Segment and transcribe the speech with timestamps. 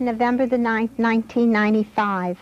[0.00, 2.38] November the 9th, 1995.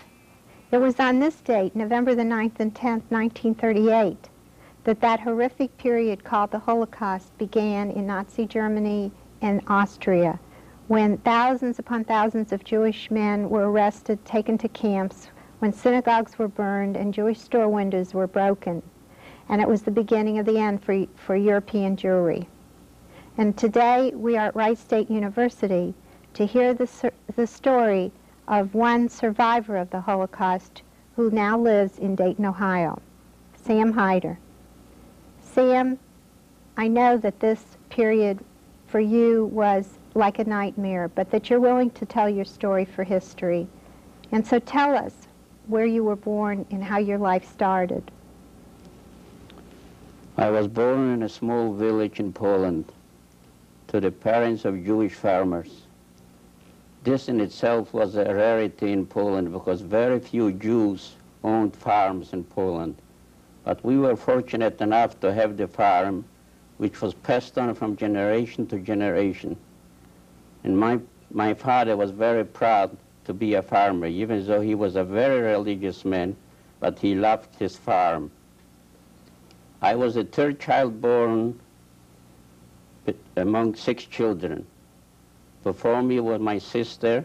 [0.73, 4.29] It was on this date, November the 9th and 10th, 1938,
[4.85, 10.39] that that horrific period called the Holocaust began in Nazi Germany and Austria,
[10.89, 16.49] when thousands upon thousands of Jewish men were arrested, taken to camps, when synagogues were
[16.49, 18.83] burned and Jewish store windows were broken.
[19.49, 22.47] And it was the beginning of the end for, for European Jewry.
[23.39, 25.95] And today we are at Wright State University
[26.37, 28.13] to hear the, the story
[28.47, 30.83] of one survivor of the Holocaust
[31.17, 33.01] who now lives in Dayton, Ohio,
[33.65, 34.37] Sam Heider.
[35.41, 35.99] Sam,
[36.77, 38.45] I know that this period
[38.87, 43.03] for you was like a nightmare, but that you're willing to tell your story for
[43.03, 43.67] history.
[44.31, 45.15] And so tell us
[45.69, 48.11] where you were born and how your life started.
[50.37, 52.93] I was born in a small village in Poland
[53.89, 55.86] to the parents of Jewish farmers.
[57.07, 62.43] This in itself was a rarity in Poland because very few Jews owned farms in
[62.43, 62.97] Poland.
[63.63, 66.25] But we were fortunate enough to have the farm,
[66.79, 69.57] which was passed on from generation to generation.
[70.65, 70.99] And my,
[71.31, 72.97] my father was very proud
[73.27, 76.35] to be a farmer, even though he was a very religious man,
[76.81, 78.33] but he loved his farm.
[79.81, 81.61] I was the third child born
[83.37, 84.67] among six children.
[85.67, 87.25] Before me was my sister,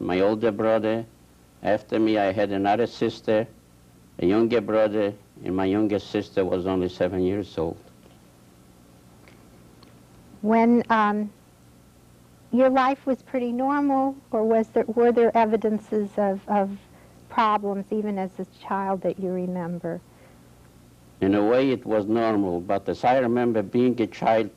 [0.00, 1.06] my older brother.
[1.62, 3.46] After me, I had another sister,
[4.18, 7.78] a younger brother, and my youngest sister was only seven years old.
[10.42, 11.30] When um,
[12.50, 16.76] your life was pretty normal, or was there, were there evidences of, of
[17.28, 20.00] problems even as a child that you remember?
[21.20, 24.50] In a way, it was normal, but as I remember being a child,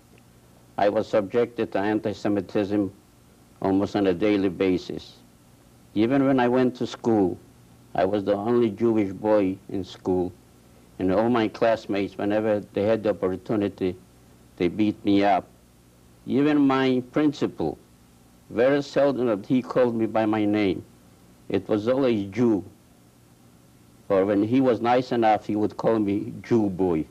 [0.75, 2.91] I was subjected to anti-Semitism
[3.61, 5.17] almost on a daily basis.
[5.93, 7.37] Even when I went to school,
[7.93, 10.31] I was the only Jewish boy in school.
[10.99, 13.95] And all my classmates, whenever they had the opportunity,
[14.57, 15.47] they beat me up.
[16.25, 17.77] Even my principal,
[18.49, 20.83] very seldom that he called me by my name.
[21.49, 22.63] It was always Jew.
[24.09, 27.05] Or when he was nice enough, he would call me Jew boy.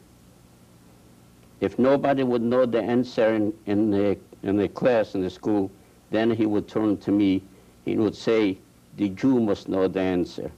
[1.60, 5.70] If nobody would know the answer in, in, the, in the class, in the school,
[6.10, 7.42] then he would turn to me.
[7.84, 8.58] He would say,
[8.96, 10.50] the Jew must know the answer.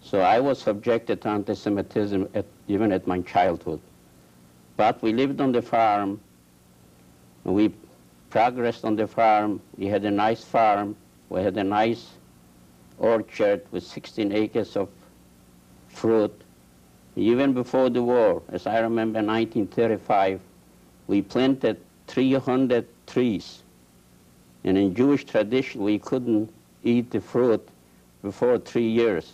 [0.00, 3.80] So I was subjected to anti-Semitism at, even at my childhood.
[4.76, 6.20] But we lived on the farm.
[7.44, 7.74] We
[8.30, 9.60] progressed on the farm.
[9.76, 10.96] We had a nice farm.
[11.28, 12.10] We had a nice
[12.98, 14.88] orchard with 16 acres of
[15.88, 16.32] fruit.
[17.16, 20.40] Even before the war, as I remember 1935,
[21.08, 23.62] we planted 300 trees.
[24.68, 26.52] And in Jewish tradition, we couldn't
[26.84, 27.66] eat the fruit
[28.20, 29.32] before three years.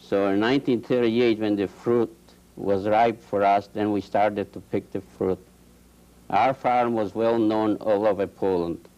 [0.00, 2.12] So in 1938, when the fruit
[2.56, 5.38] was ripe for us, then we started to pick the fruit.
[6.30, 8.88] Our farm was well known all over Poland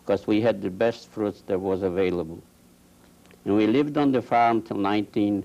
[0.00, 2.42] because we had the best fruits that was available.
[3.44, 5.44] And we lived on the farm till 19,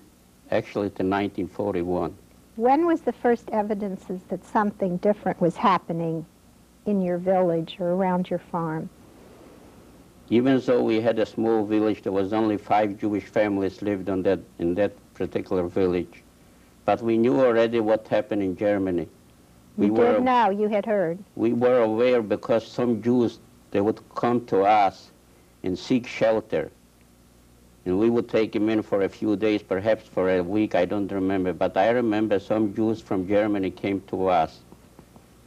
[0.50, 2.18] actually till 1941.
[2.56, 6.26] When was the first evidences that something different was happening
[6.88, 8.90] in your village or around your farm?
[10.30, 14.24] Even though we had a small village, there was only five Jewish families lived on
[14.24, 16.22] that, in that particular village.
[16.84, 19.08] But we knew already what happened in Germany.
[19.78, 21.20] We you were, did know, you had heard.
[21.36, 23.40] We were aware because some Jews,
[23.72, 25.12] they would come to us
[25.64, 26.72] and seek shelter.
[27.86, 30.84] And we would take them in for a few days, perhaps for a week, I
[30.84, 31.54] don't remember.
[31.54, 34.60] But I remember some Jews from Germany came to us.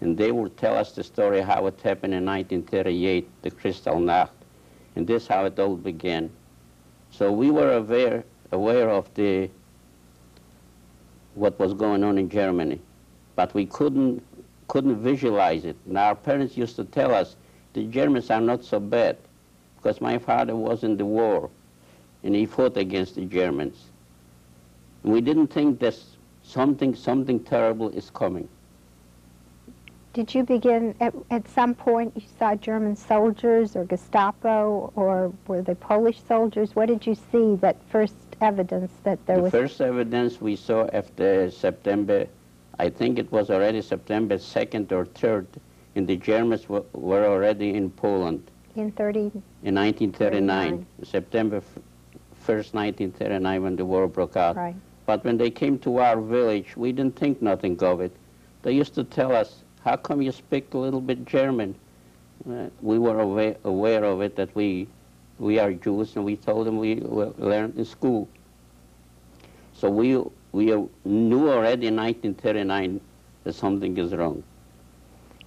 [0.01, 4.31] And they would tell us the story how it happened in 1938, the Kristallnacht.
[4.97, 6.31] And this how it all began.
[7.11, 9.51] So we were aware, aware of the,
[11.35, 12.81] what was going on in Germany,
[13.37, 14.23] but we couldn't,
[14.69, 15.77] couldn't visualize it.
[15.87, 17.37] And our parents used to tell us,
[17.73, 19.17] the Germans are not so bad,
[19.77, 21.51] because my father was in the war,
[22.23, 23.77] and he fought against the Germans.
[25.03, 25.99] We didn't think that
[26.43, 28.49] something, something terrible is coming.
[30.13, 35.63] Did you begin, at, at some point you saw German soldiers or Gestapo or were
[35.63, 36.75] they Polish soldiers?
[36.75, 39.53] What did you see that first evidence that there the was?
[39.53, 42.27] The first evidence we saw after September,
[42.81, 45.47] I think it was already September 2nd or 3rd,
[45.95, 48.51] and the Germans were, were already in Poland.
[48.75, 49.21] In 30?
[49.63, 51.61] In 1939, September
[52.47, 54.57] 1st, 1939, when the war broke out.
[54.57, 54.75] Right.
[55.07, 58.13] But when they came to our village, we didn't think nothing of it.
[58.63, 61.75] They used to tell us, how come you speak a little bit German?
[62.49, 64.89] Uh, we were aware, aware of it, that we
[65.41, 68.29] we are Jews, and we told them we learned in school.
[69.73, 70.23] So we,
[70.53, 70.67] we
[71.05, 73.01] knew already in 1939
[73.45, 74.43] that something is wrong.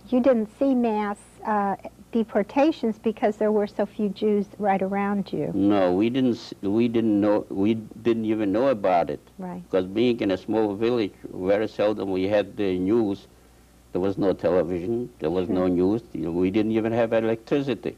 [0.09, 1.75] You didn't see mass uh,
[2.11, 5.51] deportations because there were so few Jews right around you.
[5.53, 9.21] No, we didn't, we didn't know, we didn't even know about it.
[9.37, 9.61] Right.
[9.63, 13.27] Because being in a small village, very seldom we had the news.
[13.93, 15.75] There was no television, there was no hmm.
[15.75, 17.95] news, you know, we didn't even have electricity.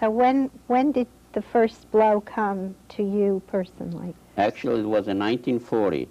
[0.00, 4.14] So when when did the first blow come to you personally?
[4.36, 6.08] Actually, it was in 1940.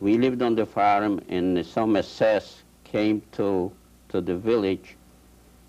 [0.00, 3.70] We lived on the farm, and some SS came to,
[4.08, 4.96] to the village,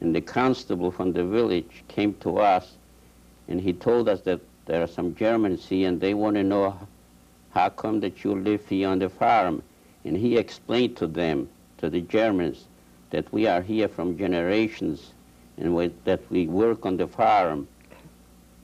[0.02, 2.74] and the constable from the village came to us,
[3.48, 6.76] and he told us that there are some Germans here, and they want to know
[7.52, 9.62] how come that you live here on the farm.
[10.04, 11.48] And he explained to them,
[11.84, 12.68] to the Germans,
[13.10, 15.12] that we are here from generations,
[15.58, 17.68] and we, that we work on the farm.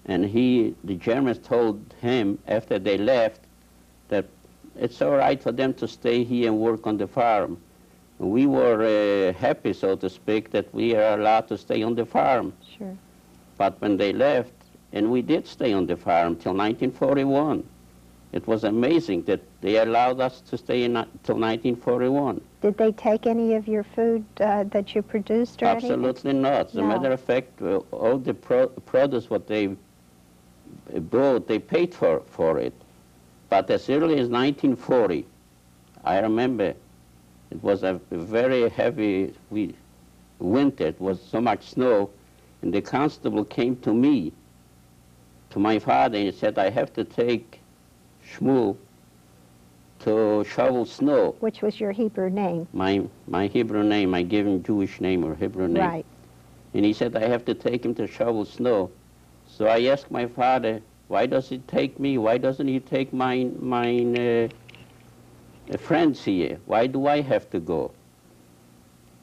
[0.05, 3.41] And he, the Germans told him after they left
[4.07, 4.25] that
[4.77, 7.57] it's all right for them to stay here and work on the farm.
[8.19, 12.05] We were uh, happy, so to speak, that we are allowed to stay on the
[12.05, 12.53] farm.
[12.77, 12.97] Sure.
[13.57, 14.53] But when they left,
[14.93, 17.67] and we did stay on the farm till 1941,
[18.31, 22.41] it was amazing that they allowed us to stay in, till 1941.
[22.61, 25.91] Did they take any of your food uh, that you produced or anything?
[25.91, 26.67] Absolutely not.
[26.67, 29.75] As a matter of fact, all the pro- produce what they
[30.99, 32.73] bought, they paid for, for it.
[33.49, 35.25] But as early as 1940,
[36.05, 36.73] I remember
[37.51, 39.75] it was a very heavy we,
[40.39, 40.87] winter.
[40.87, 42.09] It was so much snow,
[42.61, 44.31] and the constable came to me,
[45.49, 47.59] to my father, and he said, I have to take
[48.25, 48.77] Shmuel
[49.99, 51.35] to shovel snow.
[51.39, 52.67] Which was your Hebrew name.
[52.73, 55.83] My, my Hebrew name, I gave him Jewish name or Hebrew name.
[55.83, 56.05] Right.
[56.73, 58.91] And he said, I have to take him to shovel snow.
[59.47, 62.17] So I asked my father, why does he take me?
[62.17, 66.59] Why doesn't he take my, mine uh, friends here?
[66.65, 67.91] Why do I have to go?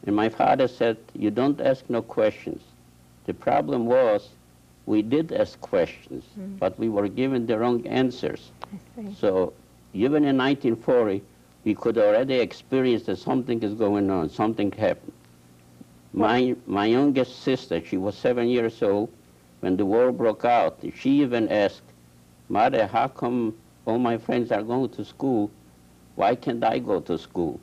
[0.07, 2.63] And my father said, you don't ask no questions.
[3.25, 4.29] The problem was,
[4.87, 6.59] we did ask questions, Mm.
[6.61, 8.53] but we were given the wrong answers.
[8.99, 9.17] I see.
[9.19, 9.53] So
[9.95, 11.23] even in 1940,
[11.65, 15.13] we could already experience that something is going on, something happened.
[16.13, 19.11] My, my youngest sister, she was seven years old,
[19.61, 21.83] when the war broke out, she even asked,
[22.49, 25.51] Mother, how come all my friends are going to school?
[26.15, 27.61] Why can't I go to school?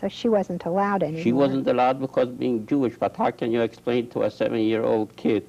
[0.00, 1.22] So she wasn't allowed anymore.
[1.22, 5.48] She wasn't allowed because being Jewish, but how can you explain to a seven-year-old kid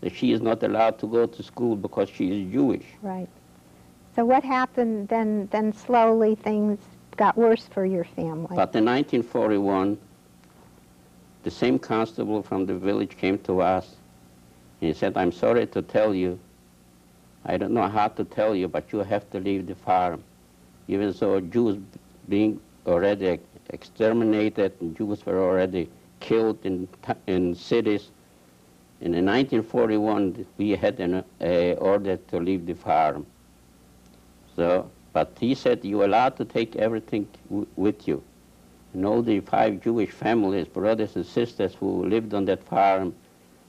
[0.00, 2.84] that she is not allowed to go to school because she is Jewish?
[3.02, 3.28] Right.
[4.14, 5.48] So what happened then?
[5.50, 6.78] Then slowly things
[7.16, 8.54] got worse for your family.
[8.56, 9.98] But in 1941,
[11.44, 13.96] the same constable from the village came to us.
[14.80, 16.38] And he said, I'm sorry to tell you,
[17.44, 20.22] I don't know how to tell you, but you have to leave the farm.
[20.88, 21.78] Even though Jews
[22.28, 23.38] being already
[23.70, 25.88] exterminated, and Jews were already
[26.20, 26.88] killed in,
[27.26, 28.10] in cities.
[29.00, 31.44] And in 1941, we had an uh,
[31.78, 33.26] order to leave the farm.
[34.56, 38.22] So, but he said, you're allowed to take everything w- with you.
[38.94, 43.14] And all the five Jewish families, brothers and sisters who lived on that farm,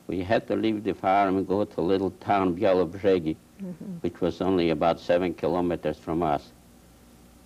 [0.08, 3.36] we had to leave the farm and go to a little town, Bialobrzegi,
[4.02, 6.52] which was only about seven kilometers from us.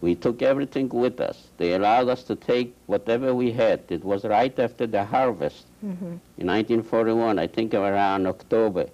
[0.01, 1.47] We took everything with us.
[1.57, 3.81] They allowed us to take whatever we had.
[3.89, 6.19] It was right after the harvest Mhm.
[6.37, 8.87] in 1941, I think around October.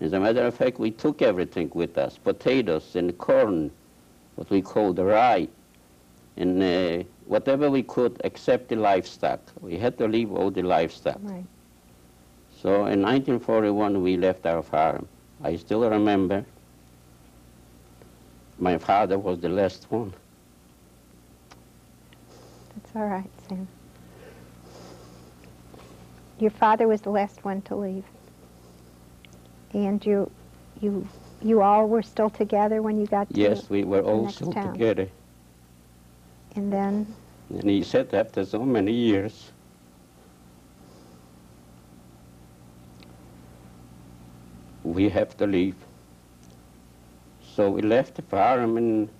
[0.00, 3.70] As a matter of fact, we took everything with us, potatoes and corn,
[4.34, 5.48] what we call the rye,
[6.36, 9.40] and uh, whatever we could except the livestock.
[9.60, 11.18] We had to leave all the livestock.
[11.22, 11.44] Right.
[12.60, 15.08] So in 1941, we left our farm.
[15.42, 16.44] I still remember
[18.58, 20.12] my father was the last one.
[22.74, 23.66] That's all right, Sam.
[26.38, 28.04] Your father was the last one to leave.
[29.76, 30.30] And you,
[30.80, 31.06] you,
[31.42, 34.52] you all were still together when you got to Yes, we were all next still
[34.52, 34.72] town.
[34.72, 35.06] together.
[36.54, 37.14] And then,
[37.50, 39.52] And he said after so many years,
[44.82, 45.76] we have to leave.
[47.54, 49.10] So we left the farm and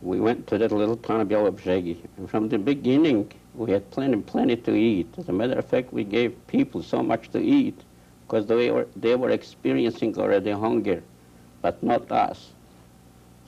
[0.00, 1.98] we went to that little town of Białobrzegi.
[2.16, 5.14] And from the beginning, we had plenty, plenty to eat.
[5.18, 7.78] As a matter of fact, we gave people so much to eat
[8.30, 11.02] because they were, they were experiencing already hunger,
[11.62, 12.50] but not us.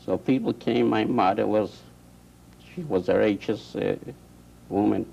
[0.05, 1.83] So people came, my mother was
[2.75, 3.97] she was a righteous uh,
[4.69, 5.07] woman.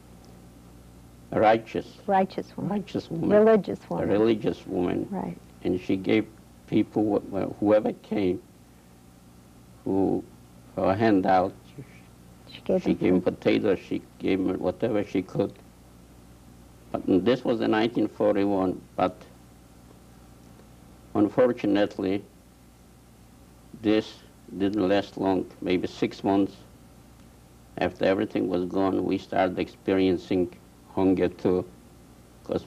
[1.32, 4.10] a righteous, righteous woman, righteous woman, religious a woman.
[4.10, 5.08] religious woman.
[5.12, 5.38] Right.
[5.64, 6.26] and she gave
[6.66, 7.20] people,
[7.60, 8.42] whoever came,
[9.84, 10.24] who
[10.78, 11.54] a handout.
[12.52, 13.78] She gave She gave them potatoes.
[13.88, 15.54] She gave them whatever she could.
[16.92, 18.82] But this was in 1941.
[18.96, 19.14] But
[21.16, 22.24] unfortunately,
[23.82, 24.16] this
[24.58, 25.50] didn't last long.
[25.62, 26.56] Maybe six months
[27.80, 30.54] after everything was gone, we started experiencing
[30.94, 31.66] hunger too,
[32.42, 32.66] because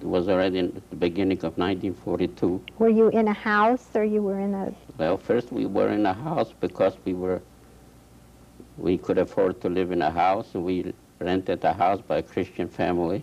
[0.00, 2.64] it was already in the beginning of 1942.
[2.78, 6.06] Were you in a house or you were in a, Well, first we were in
[6.06, 7.42] a house because we were,
[8.78, 10.54] we could afford to live in a house.
[10.54, 13.22] We rented a house by a Christian family,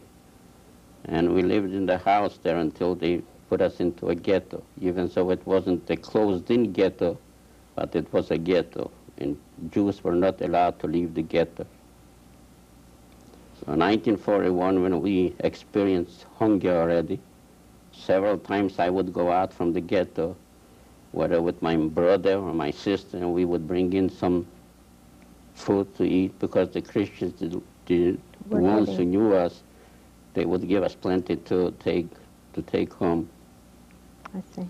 [1.05, 4.63] and we lived in the house there until they put us into a ghetto.
[4.82, 7.18] Even so, it wasn't a closed-in ghetto,
[7.75, 9.38] but it was a ghetto, and
[9.72, 11.65] Jews were not allowed to leave the ghetto.
[13.60, 17.20] So in 1941, when we experienced hunger already,
[17.91, 20.36] several times I would go out from the ghetto
[21.12, 24.46] whether with my brother or my sister, and we would bring in some
[25.56, 27.34] food to eat because the Christians,
[27.86, 29.63] did, the ones who knew us,
[30.34, 32.08] they would give us plenty to take
[32.53, 33.27] to take home.
[34.36, 34.67] I see.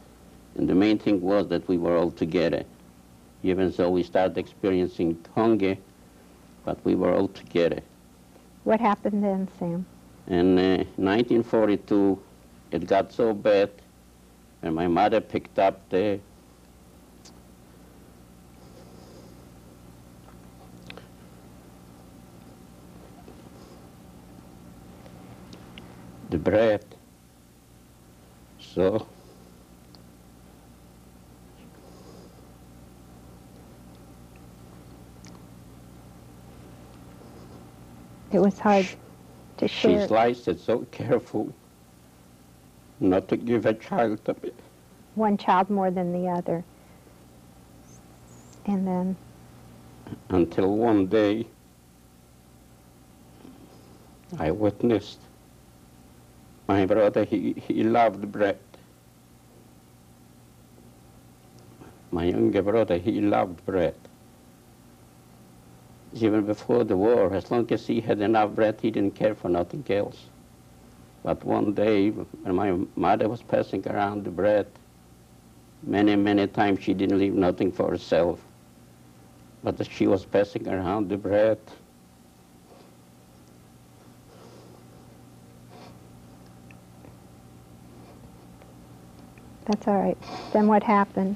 [0.55, 2.63] And the main thing was that we were all together.
[3.43, 5.77] Even though we started experiencing hunger,
[6.65, 7.81] but we were all together.
[8.63, 9.85] What happened then, Sam?
[10.27, 12.19] In uh, 1942,
[12.71, 13.71] it got so bad,
[14.61, 16.19] and my mother picked up the
[26.29, 26.85] the bread.
[28.59, 29.07] So
[38.31, 38.87] It was hard
[39.57, 40.07] to she share.
[40.07, 41.53] sliced it so careful
[42.99, 44.55] not to give a child a bit.
[45.15, 46.63] one child more than the other.
[48.65, 49.17] And then,
[50.29, 51.47] until one day
[54.39, 55.21] I witnessed
[56.67, 58.59] my brother, he, he loved bread.
[62.11, 63.95] My younger brother, he loved bread.
[66.13, 69.49] Even before the war, as long as he had enough bread, he didn't care for
[69.49, 70.25] nothing else.
[71.23, 74.67] But one day, when my mother was passing around the bread,
[75.83, 78.41] many, many times she didn't leave nothing for herself.
[79.63, 81.59] But she was passing around the bread,
[89.65, 90.17] that's all right.
[90.53, 91.35] Then what happened?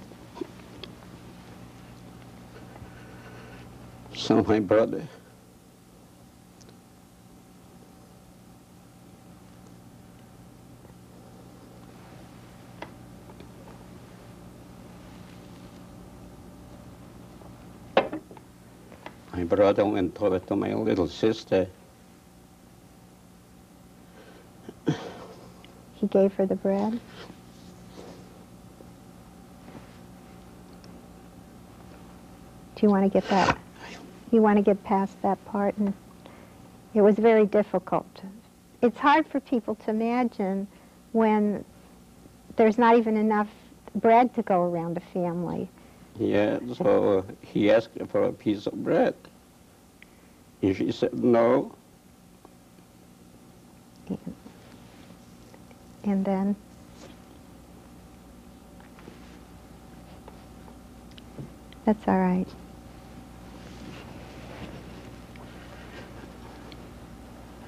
[4.24, 5.06] So my brother,
[19.34, 21.68] my brother went over to my little sister
[25.96, 26.94] He gave her the bread.
[26.94, 27.00] Do
[32.82, 33.62] you want to get that?
[34.34, 35.78] You want to get past that part?
[35.78, 35.94] And
[36.96, 38.08] it was very difficult.
[38.82, 40.68] It's hard for people to imagine
[41.12, 41.63] when
[42.56, 43.48] there's not even enough
[43.94, 45.70] bread to go around a family.
[46.18, 49.13] Yeah, uh, so he asked for a piece of bread.
[50.63, 51.75] And she said no.
[56.06, 56.56] And then,
[61.86, 62.48] that's all right.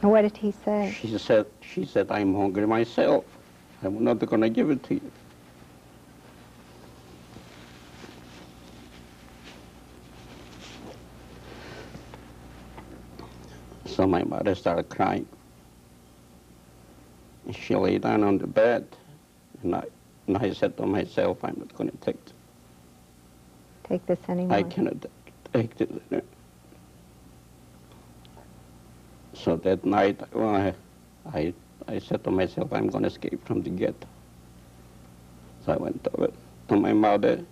[0.06, 0.96] And what did he say?
[1.02, 3.26] She said, she said, I'm hungry myself.
[3.82, 5.12] I'm not going to give it to you.
[13.88, 15.26] So my mother started crying.
[17.48, 18.86] And She lay down on the bed,
[19.64, 19.86] and I,
[20.28, 22.34] and I said to myself, I'm not going to take it.
[23.86, 24.56] Take this anymore.
[24.56, 25.04] I cannot
[25.52, 25.90] take this.
[29.36, 30.74] So that night, well, I,
[31.32, 31.54] I,
[31.88, 34.08] I said to myself, I'm going to escape from the ghetto.
[35.66, 36.32] So I went over
[36.70, 37.44] to my mother,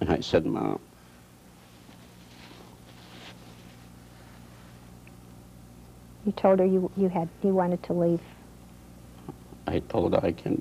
[0.00, 0.80] and I said, Mom,
[6.26, 8.20] You told her you, you had you wanted to leave.
[9.68, 10.60] I told her I can,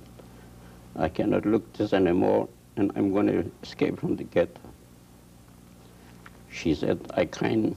[0.95, 4.61] I cannot look this anymore, and I'm going to escape from the ghetto.
[6.51, 7.75] She said, I kind,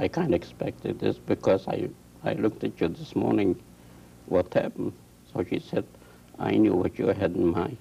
[0.00, 1.90] I kind of expected this because I,
[2.24, 3.60] I looked at you this morning,
[4.26, 4.94] what happened.
[5.30, 5.84] So she said,
[6.38, 7.76] I knew what you had in mind.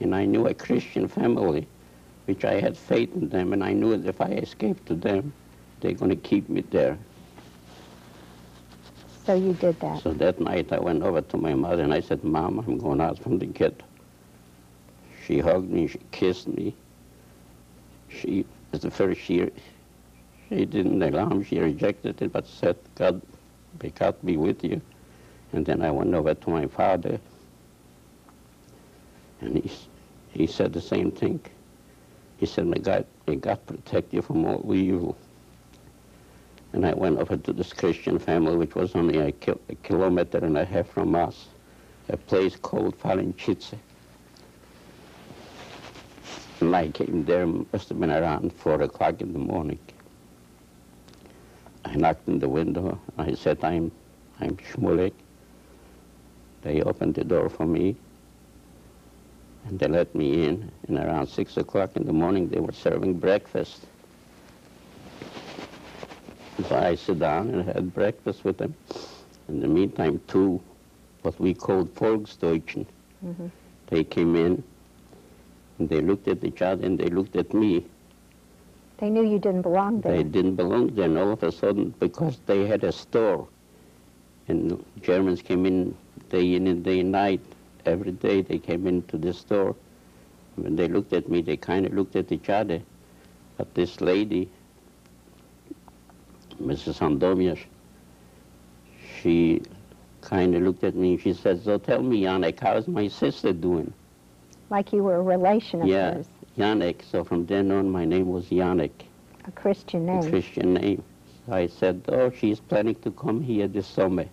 [0.00, 1.66] And I knew a Christian family,
[2.26, 5.32] which I had faith in them, and I knew that if I escaped to them,
[5.80, 6.98] they're going to keep me there.
[9.24, 10.02] So you did that.
[10.02, 13.00] So that night I went over to my mother and I said, Mom, I'm going
[13.00, 13.86] out from the ghetto.
[15.26, 16.74] She hugged me, she kissed me.
[18.10, 19.50] She, at the first she,
[20.48, 23.20] she didn't allow me, she rejected it, but said, God,
[23.82, 24.80] may God be with you.
[25.52, 27.18] And then I went over to my father
[29.40, 29.70] and he,
[30.30, 31.40] he said the same thing.
[32.38, 35.16] He said, may God, may God protect you from all evil.
[36.72, 40.38] And I went over to this Christian family, which was only a, kil- a kilometer
[40.38, 41.46] and a half from us,
[42.08, 43.74] a place called Falinchice.
[46.60, 49.78] And I came there, must have been around 4 o'clock in the morning.
[51.90, 53.00] I knocked on the window.
[53.16, 53.90] I said, I'm,
[54.40, 55.12] I'm Shmulek.
[56.62, 57.96] They opened the door for me,
[59.66, 60.70] and they let me in.
[60.88, 63.86] And around 6 o'clock in the morning, they were serving breakfast.
[66.68, 68.74] So I sat down and had breakfast with them.
[69.48, 70.60] In the meantime, two,
[71.22, 72.86] what we called Volksdeutschen,
[73.24, 73.50] Mhm.
[73.86, 74.62] they came in
[75.78, 77.86] and they looked at each other and they looked at me.
[78.98, 80.12] They knew you didn't belong there.
[80.12, 81.04] They didn't belong there.
[81.06, 83.46] And all of a sudden, because they had a store,
[84.48, 85.96] and Germans came in
[86.30, 87.40] day in and day and night,
[87.86, 89.76] every day they came into the store.
[90.56, 92.80] When they looked at me, they kind of looked at each other.
[93.56, 94.48] But this lady,
[96.60, 97.00] Mrs.
[97.00, 97.58] Andomias,
[99.22, 99.62] she
[100.20, 103.52] kind of looked at me and she said, so tell me, Janek, how's my sister
[103.52, 103.92] doing?
[104.70, 106.14] Like you were a relation of Yeah.
[106.14, 107.02] hers, Janek.
[107.10, 108.90] So from then on, my name was Janek.
[109.46, 110.30] a Christian a name.
[110.30, 111.02] Christian name.
[111.46, 114.26] So I said, oh, she's planning to come here this summer.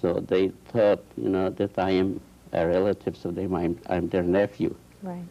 [0.00, 2.20] So they thought, you know, that I am
[2.52, 4.74] a relative, so they I'm, I'm their nephew.
[5.02, 5.24] Right.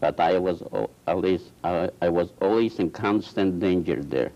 [0.00, 4.32] But I was al- always, I, I was always in constant danger there.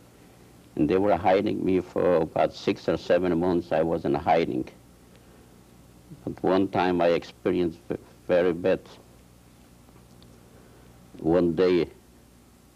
[0.77, 3.73] And they were hiding me for about six or seven months.
[3.73, 4.69] I was in hiding.
[6.25, 7.79] But one time I experienced
[8.29, 8.81] very bad.
[11.21, 11.89] One day,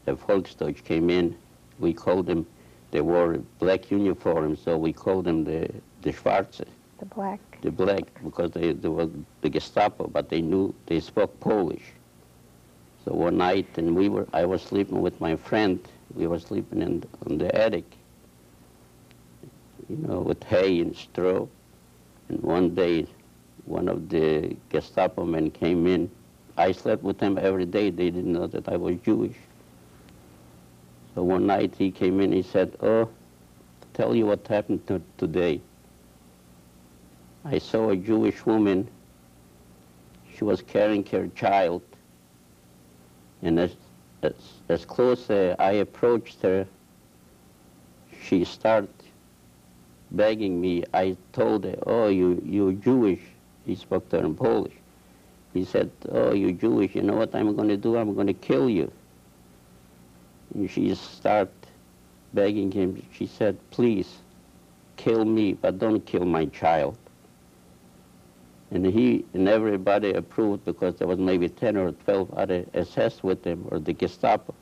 [0.06, 1.36] a Volksdeutsch came in.
[1.78, 2.46] We called them,
[2.90, 5.70] they wore black uniforms, so we called them the,
[6.02, 6.64] the Schwarze
[6.98, 7.40] The black.
[7.62, 9.08] the black because they, they were
[9.40, 11.92] the Gestapo, but they knew they spoke Polish.
[13.04, 15.80] So one night, and we were, I was sleeping with my friend.
[16.14, 17.84] We were sleeping in on the attic,
[19.88, 21.46] you know, with hay and straw.
[22.28, 23.06] And one day,
[23.64, 26.10] one of the Gestapo men came in.
[26.60, 27.90] I slept with them every day.
[27.90, 29.36] They didn't know that I was Jewish.
[31.14, 32.32] So one night he came in.
[32.32, 33.08] He said, "Oh,
[33.94, 35.60] tell you what happened to, today."
[37.44, 38.88] I saw a Jewish woman.
[40.36, 41.82] She was carrying her child.
[43.42, 43.74] And as,
[44.22, 44.34] as,
[44.68, 46.66] as close as I approached her,
[48.22, 48.90] she started
[50.10, 50.84] begging me.
[50.92, 53.20] I told her, oh, you, you're Jewish.
[53.64, 54.79] He spoke to her in Polish.
[55.52, 56.94] He said, oh, you're Jewish.
[56.94, 57.96] You know what I'm going to do?
[57.96, 58.90] I'm going to kill you.
[60.54, 61.52] And she started
[62.34, 63.02] begging him.
[63.12, 64.18] She said, please,
[64.96, 66.96] kill me, but don't kill my child.
[68.70, 73.44] And he and everybody approved because there was maybe 10 or 12 other SS with
[73.44, 74.54] him or the Gestapo.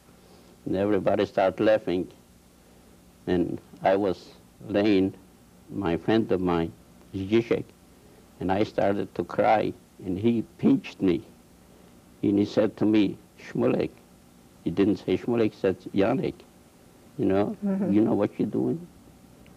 [0.64, 2.11] And everybody started laughing.
[3.27, 4.31] And I was
[4.66, 5.12] laying,
[5.68, 6.72] my friend of mine,
[7.14, 7.64] Zizek,
[8.40, 9.74] and I started to cry.
[10.05, 11.23] And he pinched me.
[12.23, 13.91] And he said to me, Shmulek.
[14.65, 16.35] He didn't say Shmulek, he said Yanek.
[17.19, 17.93] You know, Mhm.
[17.93, 18.87] you know what you're doing?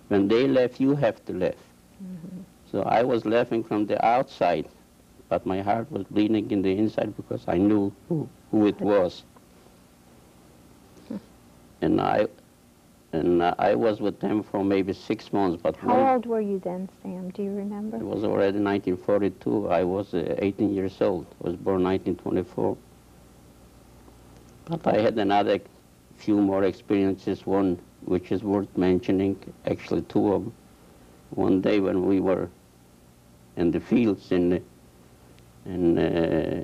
[0.09, 1.63] When they laugh, you have to laugh.
[2.71, 4.67] So I was laughing from the outside,
[5.29, 9.23] but my heart was bleeding in the inside because I knew who, who it was.
[11.81, 12.27] And I,
[13.13, 16.59] and uh, I was with them for maybe six months, but How old were you
[16.59, 17.29] then, Sam?
[17.31, 17.97] Do you remember?
[17.97, 19.69] it was already 1942.
[19.69, 21.25] I was uh, 18 years old.
[21.43, 22.77] I was born 1924.
[24.65, 25.59] But I had another
[26.15, 30.53] few more experiences, one which is worth mentioning, actually two of them.
[31.31, 32.49] One day when we were
[33.57, 34.63] in the fields in,
[35.65, 36.63] in uh,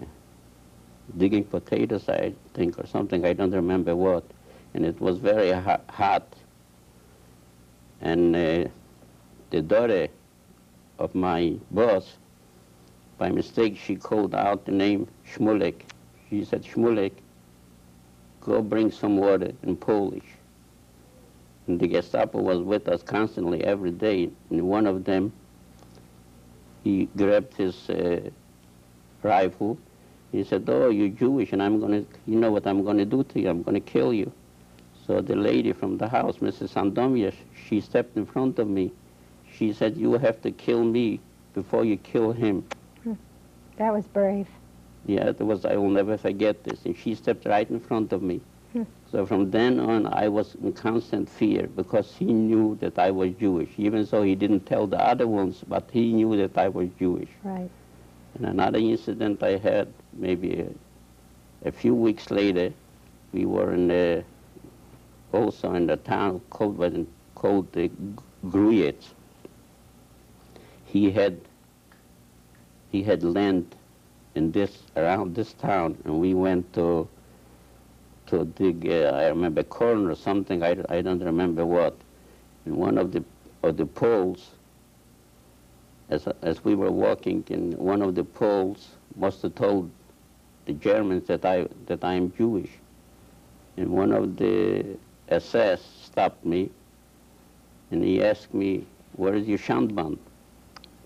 [1.17, 4.23] digging potatoes, I think, or something, I don't remember what,
[4.73, 6.35] and it was very hot.
[8.01, 8.65] And uh,
[9.49, 10.07] the daughter
[10.99, 12.17] of my boss,
[13.17, 15.81] by mistake, she called out the name Shmulek.
[16.29, 17.13] She said, Shmulek,
[18.41, 20.25] go bring some water in Polish.
[21.67, 24.29] And the Gestapo was with us constantly every day.
[24.49, 25.33] And one of them,
[26.83, 28.29] he grabbed his uh,
[29.23, 29.77] rifle.
[30.31, 33.39] He said, "Oh, you're Jewish, and I'm gonna, you know what I'm gonna do to
[33.41, 33.49] you?
[33.49, 34.31] I'm gonna kill you."
[35.07, 36.73] So the lady from the house, Mrs.
[36.73, 37.33] Sandomia,
[37.67, 38.91] she stepped in front of me.
[39.51, 41.19] She said, "You have to kill me
[41.53, 42.65] before you kill him."
[43.77, 44.47] That was brave.
[45.05, 45.63] Yeah, it was.
[45.65, 46.85] I will never forget this.
[46.85, 48.41] And she stepped right in front of me.
[48.73, 48.83] Hmm.
[49.09, 53.31] So from then on, I was in constant fear because he knew that I was
[53.39, 53.69] Jewish.
[53.77, 57.29] Even though he didn't tell the other ones, but he knew that I was Jewish.
[57.43, 57.69] Right.
[58.35, 62.73] And another incident I had, maybe a, a few weeks later,
[63.31, 64.23] we were in the,
[65.37, 67.89] also in the town called, called the
[68.45, 68.95] Grójec.
[70.85, 71.39] He had,
[72.91, 73.75] he had land
[74.35, 77.07] in this, around this town, and we went to,
[78.27, 81.95] to dig, uh, I remember corn or something, I, I don't remember what.
[82.65, 83.23] And one of the,
[83.63, 84.51] of the poles,
[86.09, 89.91] as, as we were walking in one of the poles must have told
[90.65, 92.69] the Germans that I, that I am Jewish.
[93.75, 94.97] And one of the
[95.29, 96.69] SS stopped me
[97.91, 100.17] and he asked me, where is your Shandband?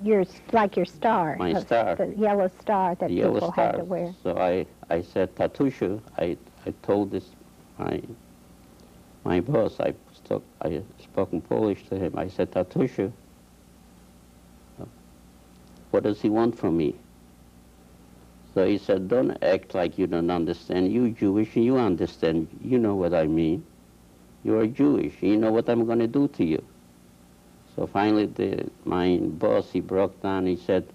[0.04, 1.36] Your, like your star.
[1.38, 1.96] My star.
[1.96, 3.66] The yellow star that yellow people star.
[3.66, 4.16] had to wear.
[4.24, 7.30] So I, I said, Tatusha, I, I told this,
[7.78, 8.02] my,
[9.24, 12.18] my boss, I spoke, I spoke in Polish to him.
[12.18, 13.12] I said, Tatusha,
[15.92, 16.96] what does he want from me?
[18.54, 20.92] So he said, don't act like you don't understand.
[20.92, 22.48] You Jewish, and you understand.
[22.64, 23.66] You know what I mean.
[24.44, 25.14] You are Jewish.
[25.22, 26.64] You know what I'm going to do to you.
[27.76, 30.46] So finally, the, my boss, he broke down.
[30.46, 30.86] He said,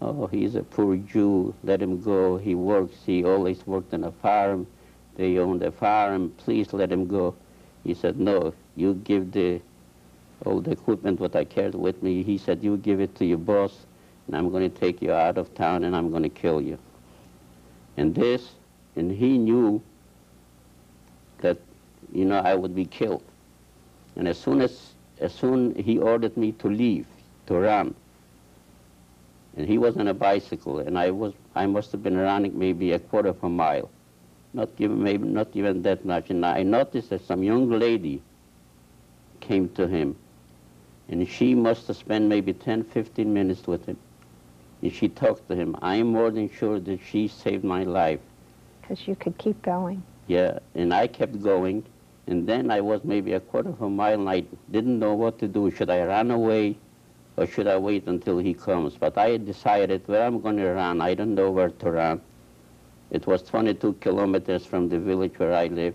[0.00, 1.54] Oh, he's a poor Jew.
[1.62, 2.36] Let him go.
[2.36, 2.96] He works.
[3.06, 4.66] He always worked on a farm.
[5.16, 6.32] They own the farm.
[6.38, 7.34] Please let him go.
[7.84, 9.60] He said, no, you give the
[10.44, 12.22] all the equipment what I carried with me.
[12.24, 13.86] He said, you give it to your boss,
[14.26, 16.78] and I'm going to take you out of town, and I'm going to kill you.
[17.96, 18.50] And this,
[18.96, 19.80] and he knew
[21.38, 21.58] that,
[22.12, 23.22] you know, I would be killed.
[24.16, 27.06] And as soon as, as soon he ordered me to leave,
[27.46, 27.94] to run,
[29.56, 32.92] and he was on a bicycle, and I was I must have been running maybe
[32.92, 33.90] a quarter of a mile,
[34.54, 36.30] not even maybe not even that much.
[36.30, 38.22] And I noticed that some young lady
[39.40, 40.16] came to him,
[41.08, 43.98] and she must have spent maybe 10, 15 minutes with him,
[44.80, 45.76] and she talked to him.
[45.82, 48.20] I am more than sure that she saved my life.
[48.80, 50.02] Because you could keep going.
[50.26, 51.84] Yeah, and I kept going,
[52.26, 55.38] and then I was maybe a quarter of a mile, and I didn't know what
[55.40, 55.70] to do.
[55.70, 56.78] Should I run away,
[57.36, 58.96] or should I wait until he comes?
[58.96, 61.00] But I decided where I'm going to run.
[61.00, 62.20] I don't know where to run.
[63.10, 65.94] It was 22 kilometers from the village where I live.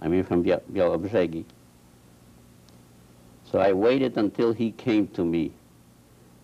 [0.00, 1.44] I mean, from Biel- Białobrzegi.
[3.50, 5.52] So I waited until he came to me.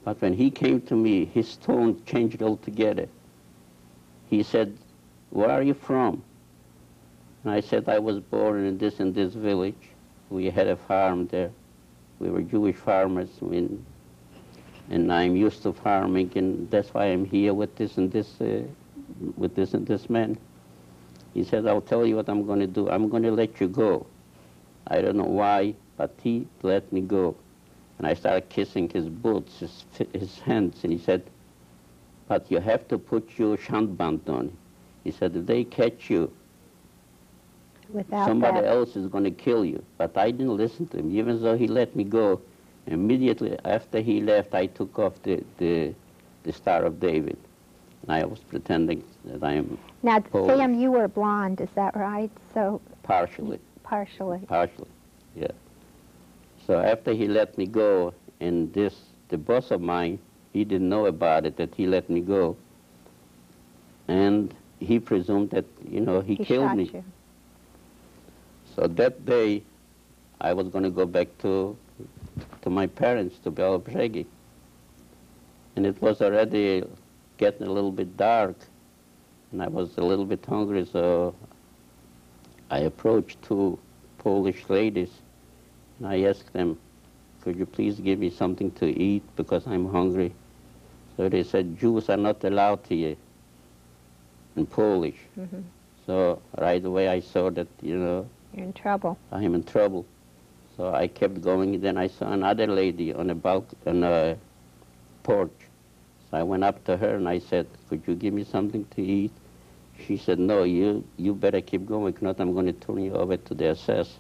[0.05, 3.09] But when he came to me, his tone changed altogether.
[4.29, 4.77] He said,
[5.31, 6.23] where are you from?
[7.45, 9.91] And I said, I was born in this and this village.
[10.31, 11.51] We had a farm there.
[12.19, 13.85] We were Jewish farmers, and,
[14.89, 18.63] and I'm used to farming, and that's why I'm here with this and this, uh,
[19.37, 20.39] with this and this man.
[21.35, 22.89] He said, I'll tell you what I'm going to do.
[22.89, 24.07] I'm going to let you go.
[24.87, 27.37] I don't know why, but he let me go.
[27.99, 31.23] And I started kissing his boots, his, his hands, and he said,
[32.27, 34.57] but you have to put your shandband on.
[35.03, 36.33] He said, if they catch you,
[37.95, 39.83] Without somebody that, else is going to kill you.
[39.99, 42.41] But I didn't listen to him, even though he let me go.
[42.87, 45.95] Immediately after he left, I took off the, the,
[46.43, 47.39] the Star of David.
[48.03, 50.59] And I was pretending that I am now, Polish.
[50.59, 52.31] Sam, you were blonde, is that right?
[52.53, 54.41] So partially, partially.
[54.41, 54.89] partially,
[55.35, 55.53] yeah.
[56.67, 58.95] So after he let me go, and this,
[59.29, 60.19] the boss of mine,
[60.53, 62.57] he didn't know about it, that he let me go.
[64.09, 66.91] And he presumed that, you know, he, He killed me.
[66.93, 67.05] you.
[68.75, 69.63] So that day,
[70.41, 71.77] I was going to go back to
[72.63, 74.27] to my parents, to Białobrzegi.
[75.77, 76.83] And it was already
[77.37, 78.57] getting a little bit dark,
[79.53, 81.35] and I was a little bit hungry, so
[82.71, 83.79] I approached two
[84.19, 85.11] Polish ladies,
[85.99, 86.79] and I asked them,
[87.43, 90.33] could you please give me something to eat because I'm hungry?
[91.17, 93.17] So they said, Jews are not allowed here
[94.57, 95.19] in Polish.
[95.39, 95.63] Mhm.
[96.07, 99.19] So right away I saw that, you know, You're in trouble.
[99.33, 100.07] I'm in trouble.
[100.77, 101.81] So I kept going.
[101.81, 103.37] Then I saw another lady on a
[103.87, 104.37] on a
[105.25, 105.51] porch.
[106.31, 109.03] So I went up to her and I said, "Could you give me something to
[109.03, 109.33] eat?"
[110.07, 112.15] She said, "No, you you better keep going.
[112.15, 114.19] If not, I'm going to turn you over to the SS."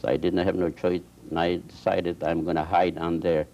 [0.00, 3.46] So I didn't have no choice, and I decided I'm going to hide on there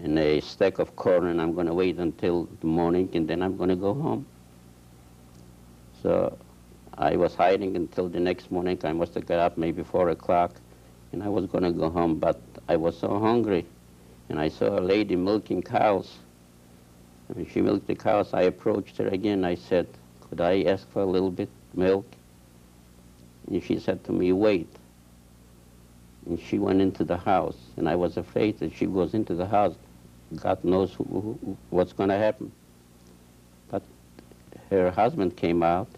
[0.00, 3.42] in a stack of corn, and I'm going to wait until the morning, and then
[3.42, 4.26] I'm going to go home.
[6.02, 6.38] So
[7.00, 8.76] I was hiding until the next morning.
[8.82, 10.60] I must have got up maybe 4 o'clock,
[11.12, 13.64] and I was going to go home, but I was so hungry,
[14.28, 16.18] and I saw a lady milking cows.
[17.28, 19.44] When she milked the cows, I approached her again.
[19.44, 19.86] I said,
[20.28, 22.04] could I ask for a little bit milk?
[23.46, 24.68] And she said to me, wait.
[26.26, 29.46] And she went into the house, and I was afraid that she goes into the
[29.46, 29.76] house.
[30.34, 32.50] God knows who, who, what's going to happen.
[33.70, 33.82] But
[34.70, 35.88] her husband came out,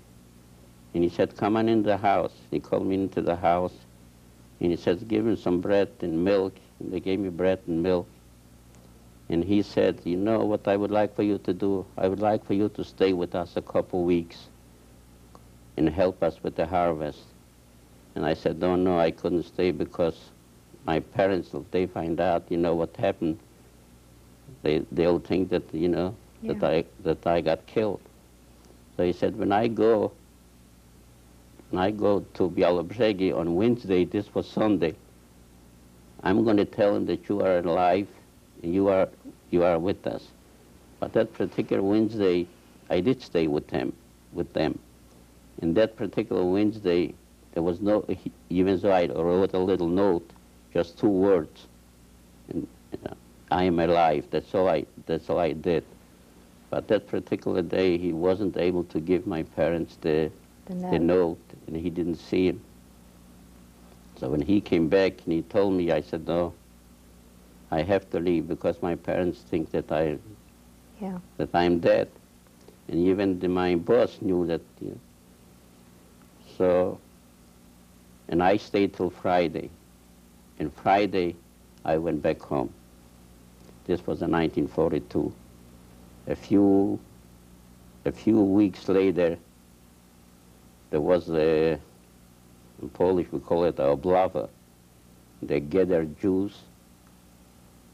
[0.95, 2.33] and he said, come on in the house.
[2.51, 3.75] He called me into the house,
[4.61, 6.55] and he said, give him some bread and milk.
[6.81, 8.09] And they gave me bread and milk.
[9.29, 11.87] And he said, you know what I would like for you to do?
[11.97, 14.49] I would like for you to stay with us a couple weeks
[15.77, 17.21] and help us with the harvest.
[18.17, 20.17] And I said, no, no, I couldn't stay because
[20.85, 23.39] my parents, if they find out, you know, what happened,
[24.63, 28.01] they, they'll think that, you know, that, I, that I got killed.
[28.97, 30.11] So he said, when I go,
[31.79, 34.95] I go to Bialobrzegi on Wednesday, this was Sunday,
[36.23, 38.09] I'm going to tell him that you are alive
[38.63, 39.09] and you are,
[39.51, 40.29] you are with us.
[40.99, 42.47] But that particular Wednesday,
[42.91, 43.93] I did stay with him,
[44.33, 44.79] with them.
[45.63, 47.15] And that particular Wednesday,
[47.55, 48.07] there was no,
[48.51, 50.29] even though I wrote a little note,
[50.75, 51.67] just two words,
[52.49, 52.67] and,
[53.07, 53.15] uh,
[53.51, 54.27] I am alive.
[54.31, 55.85] That's all I, that's all I did.
[56.69, 60.31] But that particular day, he wasn't able to give my parents the,
[60.71, 61.01] The the note.
[61.01, 62.61] note, and he didn't see him.
[64.17, 66.55] So when he came back and he told me, I said, no,
[67.71, 70.19] I have to leave because my parents think that I,
[71.01, 71.21] Yeah.
[71.37, 72.09] that I'm dead.
[72.89, 74.63] And even the, my boss knew that.
[74.81, 75.01] You know.
[76.57, 77.01] So,
[78.29, 79.71] and I stayed till Friday.
[80.59, 81.37] And Friday,
[81.85, 82.73] I went back home.
[83.87, 85.33] This was in 1942.
[86.27, 87.01] A few,
[88.05, 89.39] a few weeks later,
[90.91, 91.79] there was a,
[92.83, 94.49] in Polish we call it a oblawa.
[95.43, 96.63] They gathered Jews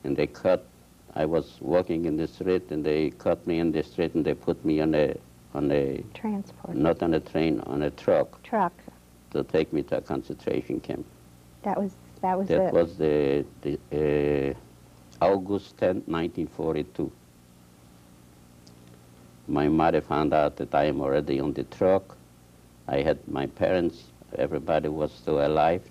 [0.04, 0.64] and they cut
[1.14, 4.34] I was walking in the street and they cut me in the street and they
[4.34, 5.14] put me on a,
[5.54, 6.76] on a, Transport.
[6.76, 8.74] not on a train, on a truck Truck.
[9.30, 11.06] to take me to a concentration camp.
[11.62, 12.74] That was, that was That it.
[12.74, 14.54] was the, the
[15.20, 17.10] uh, August 10, 1942.
[19.48, 22.15] My mother found out that I am already on the truck.
[22.88, 24.04] I had my parents,
[24.36, 25.82] everybody was still alive.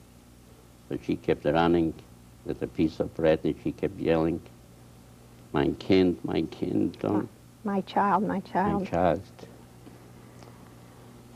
[0.89, 1.93] So she kept running
[2.45, 4.41] with a piece of bread and she kept yelling,
[5.51, 7.27] my kind, my kind, don't,
[7.63, 8.81] My child, my child.
[8.81, 9.23] my child.
[9.25, 9.47] child.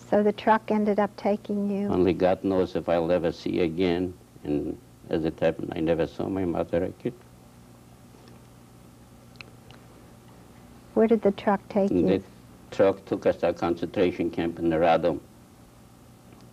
[0.10, 1.88] So the truck ended up taking you.
[1.88, 4.14] Only God knows if I'll ever see again.
[4.44, 4.78] And
[5.10, 7.14] as it happened, I never saw my mother again.
[10.94, 12.18] Where did the truck take And you?
[12.20, 12.24] the
[12.72, 15.20] truck took us to a concentration camp in Radom.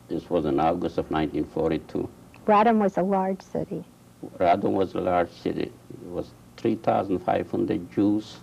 [0.08, 2.08] This was in August of 1942.
[2.46, 3.84] Radom was a large city.
[4.38, 5.72] Radom was a large city.
[5.90, 8.38] It was 3,500 Jews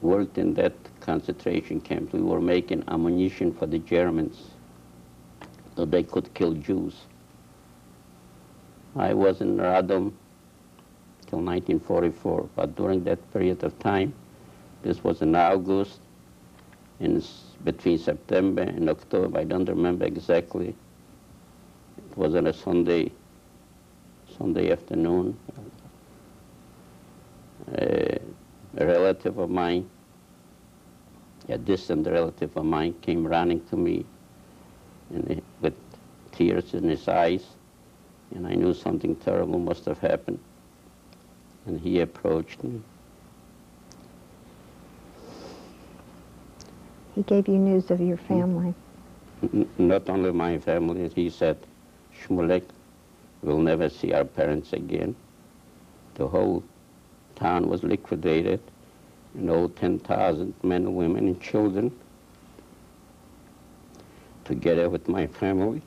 [0.00, 2.12] worked in that concentration camp.
[2.12, 4.50] We were making ammunition for the Germans
[5.74, 6.94] so they could kill Jews.
[8.94, 10.12] I was in Radom
[11.26, 14.14] till 1944, but during that period of time,
[14.82, 16.00] this was in August,
[17.00, 17.22] in
[17.66, 20.68] between September and October, I don't remember exactly.
[20.68, 23.10] It was on a Sunday,
[24.38, 25.36] Sunday afternoon.
[27.76, 28.18] Uh,
[28.76, 29.90] a relative of mine,
[31.48, 34.06] a distant relative of mine, came running to me
[35.10, 35.74] and with
[36.30, 37.44] tears in his eyes,
[38.32, 40.38] and I knew something terrible must have happened.
[41.66, 42.80] And he approached me.
[47.16, 48.74] He gave you news of your family.
[49.78, 51.56] Not only my family, he said,
[52.14, 52.62] Shmulek,
[53.42, 55.16] we'll never see our parents again.
[56.16, 56.62] The whole
[57.34, 58.60] town was liquidated,
[59.34, 61.90] and all 10,000 men, women, and children,
[64.44, 65.80] together with my family.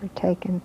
[0.00, 0.62] Were taken.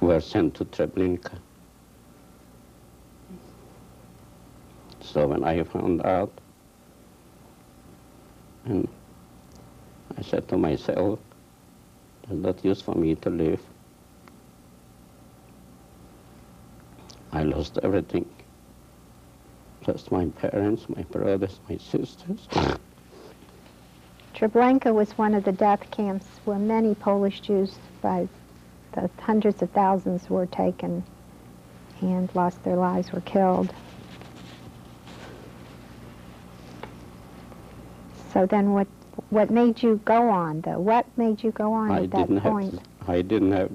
[0.00, 1.38] Were, sent to Treblinka.
[5.00, 6.32] So when I found out,
[8.64, 8.88] and
[10.16, 11.18] I said to myself,
[12.26, 13.60] there's not use for me to live.
[17.32, 18.28] I lost everything.
[19.86, 22.48] Lost my parents, my brothers, my sisters.
[24.34, 28.28] Treblinka was one of the death camps where many Polish Jews, by
[28.92, 31.04] the hundreds of thousands, were taken
[32.00, 33.72] and lost their lives, were killed.
[38.32, 38.86] So then what,
[39.30, 40.78] what made you go on, though?
[40.78, 42.74] What made you go on I at that point?
[42.74, 43.08] have.
[43.08, 43.70] I didn't have.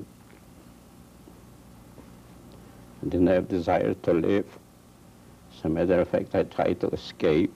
[3.03, 4.45] I didn't have desire to live.
[5.57, 7.53] As a matter of fact, I tried to escape,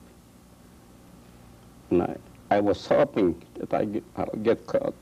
[1.90, 2.16] and I,
[2.50, 4.94] I was hoping that I get, I'll get caught,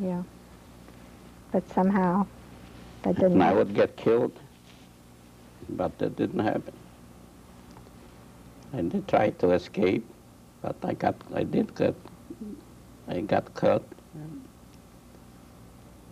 [0.00, 0.22] Yeah.
[1.56, 2.26] But somehow
[3.00, 4.38] that didn't and I would get killed.
[5.70, 6.74] But that didn't happen.
[8.74, 10.04] I did try to escape,
[10.60, 11.14] but I got.
[11.34, 11.94] I did get.
[13.08, 13.86] I got caught,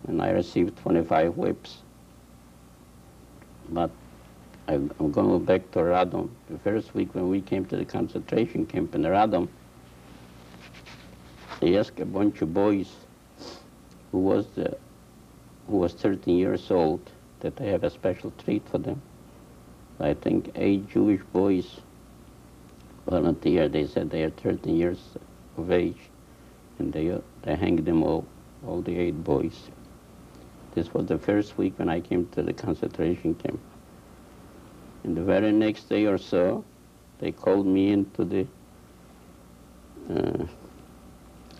[0.07, 1.77] and I received 25 whips.
[3.69, 3.91] But
[4.67, 6.29] I, I'm going back to Radom.
[6.49, 9.47] The first week when we came to the concentration camp in Radom,
[11.59, 12.89] they asked a bunch of boys
[14.11, 14.75] who was the,
[15.67, 19.01] who was 13 years old that they have a special treat for them.
[19.99, 21.79] I think eight Jewish boys
[23.07, 23.71] volunteered.
[23.71, 24.99] They said they are 13 years
[25.57, 26.09] of age,
[26.79, 28.25] and they they hanged them all,
[28.65, 29.69] all the eight boys.
[30.73, 33.59] This was the first week when I came to the concentration camp.
[35.05, 36.65] And the very next day or so,
[37.19, 38.47] they called me into the
[40.09, 40.45] uh,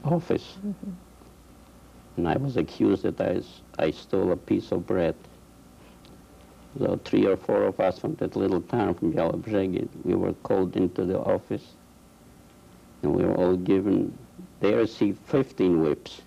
[0.04, 0.58] office.
[2.18, 3.41] And I was accused that I,
[3.77, 5.15] I stole a piece of bread.
[6.77, 10.75] So three or four of us from that little town from Białobrzegi, we were called
[10.75, 11.65] into the office.
[13.01, 14.17] And we were all given,
[14.59, 16.21] they received 15 whips.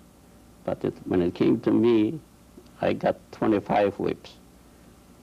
[0.63, 2.19] But it, when it came to me,
[2.81, 4.33] I got 25 whips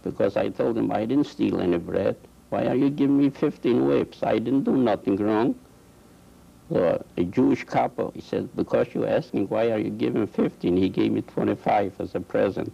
[0.02, 2.16] because I told them I didn't steal any bread.
[2.50, 4.22] Why are you giving me 15 whips?
[4.22, 5.54] I didn't do nothing wrong.
[6.68, 10.88] So a Jewish kapo, he said, because you're asking why are you giving 15, he
[10.88, 12.72] gave me 25 as a present.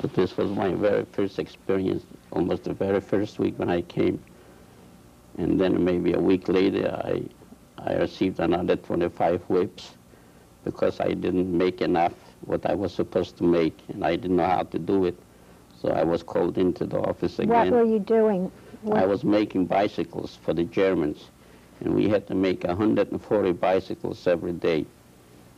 [0.00, 4.22] But this was my very first experience, almost the very first week when I came.
[5.38, 7.22] And then maybe a week later, I,
[7.78, 9.94] I received another 25 whips
[10.64, 14.46] because I didn't make enough what I was supposed to make, and I didn't know
[14.46, 15.18] how to do it.
[15.80, 17.70] So I was called into the office again.
[17.70, 18.50] What were you doing?
[18.92, 21.28] I was making bicycles for the Germans,
[21.80, 24.86] and we had to make 140 bicycles every day.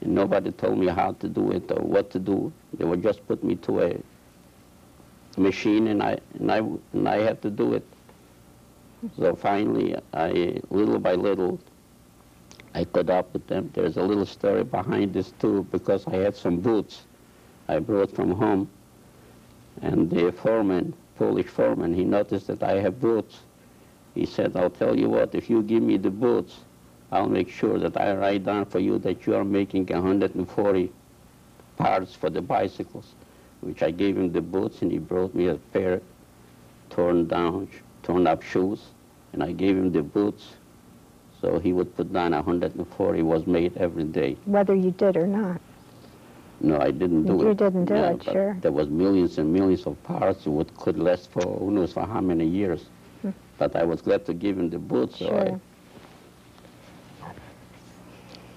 [0.00, 2.52] And nobody told me how to do it or what to do.
[2.74, 3.96] They would just put me to a
[5.40, 6.58] machine, and I and I
[6.92, 7.86] and I had to do it.
[9.16, 11.60] So finally, I little by little,
[12.74, 13.70] I caught up with them.
[13.72, 17.02] There's a little story behind this too, because I had some boots
[17.68, 18.68] I brought from home,
[19.80, 23.40] and the foreman, Polish foreman, he noticed that I have boots.
[24.14, 26.60] He said, I'll tell you what, if you give me the boots,
[27.10, 30.92] I'll make sure that I write down for you that you are making 140
[31.76, 33.14] parts for the bicycles,
[33.60, 36.00] which I gave him the boots, and he brought me a pair
[36.90, 37.68] torn down,
[38.02, 38.80] torn up shoes,
[39.32, 40.54] and I gave him the boots,
[41.40, 44.36] so he would put down 140 was made every day.
[44.44, 45.60] Whether you did or not.
[46.62, 47.46] No, I didn't do it.
[47.48, 48.56] You didn't do No, it, sure.
[48.60, 52.20] There was millions and millions of parts that could last for who knows for how
[52.20, 52.86] many years.
[53.58, 55.18] But I was glad to give him the boots.
[55.18, 55.36] So, Hmm.
[55.36, 55.60] Sure.
[57.22, 57.32] I,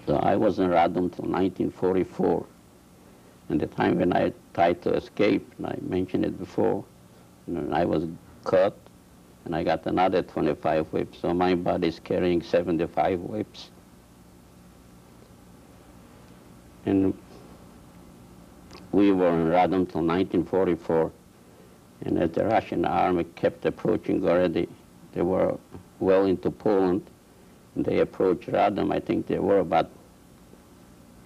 [0.08, 2.46] so I was in Radom till 1944.
[3.50, 6.84] And the time when I tried to escape, and I mentioned it before,
[7.48, 8.06] and I was
[8.44, 8.76] caught,
[9.46, 11.20] and I got another 25 whips.
[11.20, 13.70] So my body's carrying 75 whips.
[16.86, 17.14] And
[18.96, 21.12] we were in Radom till 1944.
[22.06, 24.70] And as the Russian army kept approaching already,
[25.12, 25.58] they were
[26.00, 27.06] well into Poland.
[27.76, 28.94] And they approached Radom.
[28.94, 29.90] I think they were about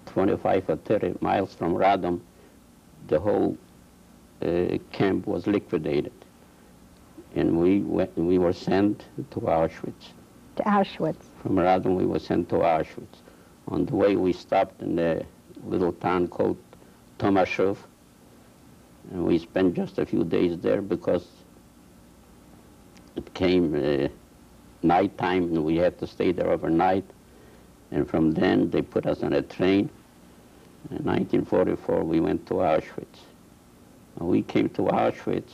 [0.06, 2.20] 25 or 30 miles from Radom.
[3.06, 3.56] The whole
[4.42, 6.12] uh, camp was liquidated.
[7.36, 10.10] And we, went, we were sent to Auschwitz.
[10.56, 11.22] To Auschwitz.
[11.40, 13.18] From Radom, we were sent to Auschwitz.
[13.68, 15.24] On the way, we stopped in a
[15.64, 16.56] little town called
[17.20, 17.76] Tomashov,
[19.12, 21.26] and we spent just a few days there because
[23.14, 24.08] it came uh,
[24.82, 27.04] nighttime, and we had to stay there overnight.
[27.90, 29.90] And from then, they put us on a train.
[30.90, 33.18] In 1944, we went to Auschwitz.
[34.18, 35.52] And we came to Auschwitz.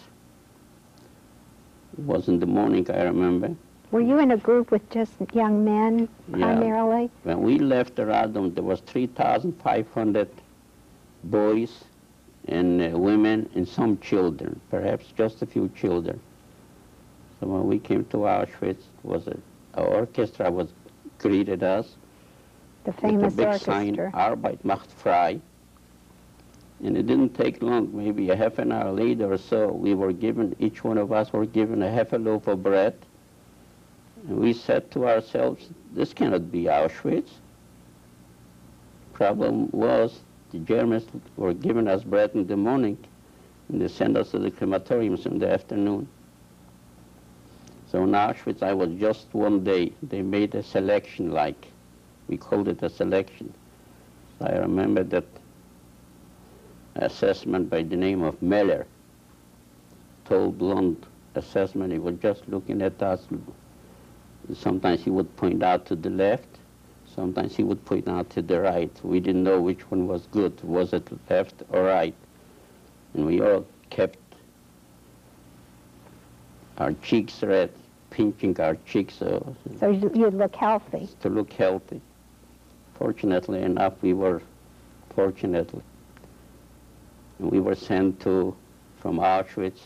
[1.99, 3.57] It was in the morning, I remember.
[3.91, 6.37] Were you in a group with just young men Yeah.
[6.39, 7.11] primarily?
[7.25, 10.29] When we left Radom, there was 3,500
[11.31, 11.85] boys
[12.49, 16.21] and uh, women and some children, perhaps just a few children.
[17.41, 19.37] So when we came to Auschwitz, was a,
[19.75, 20.69] a orchestra was
[21.19, 21.97] greeted us
[22.85, 24.13] The with famous a big sign, orchestra.
[24.13, 25.41] Arbeit macht frei.
[26.85, 30.13] And it didn't take long, maybe a half an hour later or so, we were
[30.13, 32.95] given, each one of us were given a half a loaf of bread.
[34.29, 37.31] And we said to ourselves, this cannot be Auschwitz.
[39.15, 40.21] Problem was,
[40.57, 41.05] the Germans
[41.37, 42.97] were giving us bread in the morning,
[43.69, 46.09] and they sent us to the crematoriums in the afternoon.
[47.91, 49.93] So in Auschwitz, I was just one day.
[50.03, 51.69] They made a selection like,
[52.29, 53.53] we called it a selection.
[54.41, 55.25] I remember that
[56.97, 58.87] SS man by the name of Meller,
[60.25, 61.05] tall blonde
[61.35, 61.91] SS man.
[61.91, 63.27] He was just looking at us.
[64.55, 66.49] Sometimes he would point out to the left,
[67.17, 68.91] sometimes he would point out to the right.
[69.03, 70.63] We didn't know which one was good.
[70.63, 72.15] Was it left or right?
[73.15, 74.19] And we all kept
[76.79, 77.71] our cheeks red,
[78.11, 79.41] pinching our cheeks uh,
[79.81, 81.09] So you- you'd look healthy.
[81.21, 82.01] to look healthy.
[82.95, 84.43] Fortunately enough, we were
[85.15, 85.83] fortunately.
[87.39, 88.55] We were sent to,
[88.99, 89.81] from Auschwitz.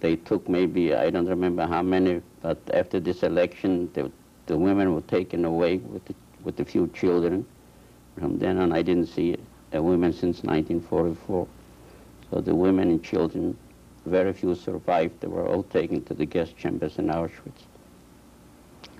[0.00, 4.10] They took maybe, I don't remember how many, but after this election, the,
[4.46, 7.46] the women were taken away with the, with a few children.
[8.18, 9.36] From then on, I didn't see
[9.72, 11.46] a woman since 1944.
[12.30, 13.56] So the women and children,
[14.04, 15.20] very few survived.
[15.20, 17.66] They were all taken to the gas chambers in Auschwitz.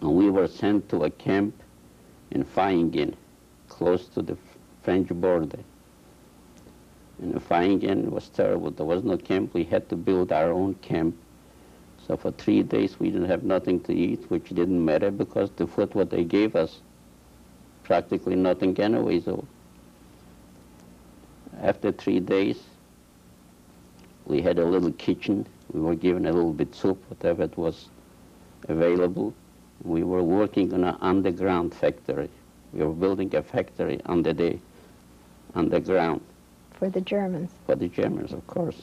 [0.00, 1.54] And we were sent to a camp
[2.30, 3.14] in Vaihingen,
[3.68, 4.36] close to the
[4.82, 5.58] French border.
[7.20, 8.70] And the Vaihingen was terrible.
[8.70, 9.54] There was no camp.
[9.54, 11.16] We had to build our own camp.
[12.06, 15.66] So for three days we didn't have nothing to eat, which didn't matter because the
[15.66, 16.80] food what they gave us,
[17.82, 19.20] practically nothing anyway.
[19.20, 19.44] So
[21.60, 22.62] after three days,
[24.24, 25.46] we had a little kitchen.
[25.72, 27.88] We were given a little bit soup, whatever it was
[28.68, 29.34] available.
[29.82, 32.30] We were working on an underground factory.
[32.72, 34.58] We were building a factory under the
[35.54, 36.20] underground
[36.78, 37.50] for the Germans.
[37.66, 38.82] for the Germans, of course.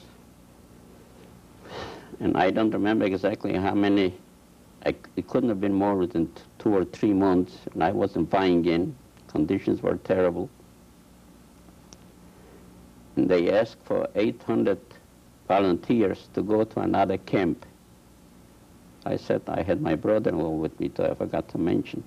[2.19, 4.13] And I don't remember exactly how many.
[4.85, 8.65] I, it couldn't have been more than two or three months, and I wasn't buying
[8.65, 8.95] in.
[9.27, 10.49] Conditions were terrible.
[13.15, 14.79] And they asked for 800
[15.47, 17.65] volunteers to go to another camp.
[19.05, 22.03] I said I had my brother-in-law with me, too, I forgot to mention.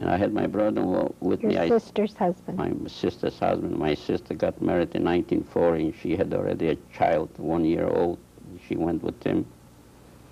[0.00, 1.58] And I had my brother-in-law with Your me.
[1.58, 2.56] I, sister's husband.
[2.56, 3.76] my sister's husband.
[3.76, 8.18] My sister got married in 1940, and she had already a child, one year old.
[8.66, 9.44] She went with him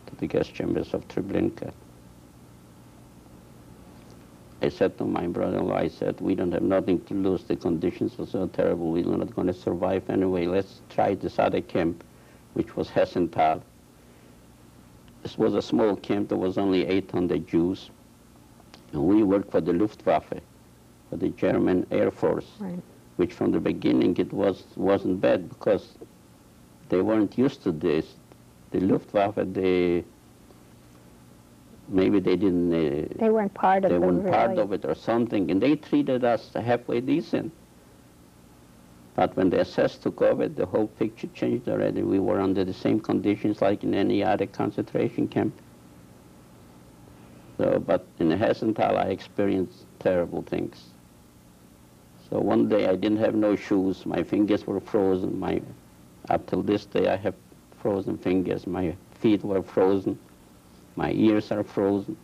[0.07, 1.71] to the gas chambers of Treblinka.
[4.63, 7.45] I said to my brother-in-law, I said, we don't have nothing to lose.
[7.45, 8.91] The conditions were so terrible.
[8.91, 10.47] We're not going to survive anyway.
[10.47, 12.03] Let's try this other camp,
[12.55, 13.63] which was Hessenthal.
[15.23, 16.31] This was a small camp.
[16.31, 17.91] There was only 800 Jews.
[18.93, 20.41] And we worked for the Luftwaffe,
[21.11, 22.79] for the German Air Force Right.
[23.17, 25.95] which from the beginning it was wasn't bad because
[26.89, 28.15] they weren't used to this.
[28.71, 30.05] The Luftwaffe, they
[31.89, 33.95] maybe they didn't, uh, They weren't part of it.
[33.95, 37.53] they weren't part of it or something, and they treated us halfway decent.
[39.17, 42.03] But when the SS took over, the whole picture changed already.
[42.03, 45.55] We were under the same conditions like in any other concentration camp.
[47.59, 50.91] So, but in Hessenthal, I experienced terrible things.
[52.31, 54.07] So one day I didn't have no shoes.
[54.07, 55.39] My fingers were frozen.
[55.41, 55.61] My,
[56.31, 57.35] up till this day, I have
[57.83, 58.67] frozen fingers.
[58.67, 60.19] My feet were frozen.
[60.95, 62.17] My ears are frozen.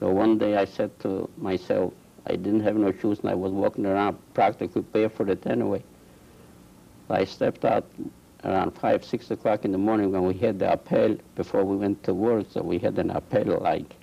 [0.00, 1.92] So one day I said to myself,
[2.26, 5.82] I didn't have no shoes and I was walking around practically barefooted anyway.
[7.08, 7.84] I stepped out
[8.42, 12.02] around 5, 6 o'clock in the morning when we had the appel before we went
[12.04, 12.46] to work.
[12.50, 13.94] So we had an appel like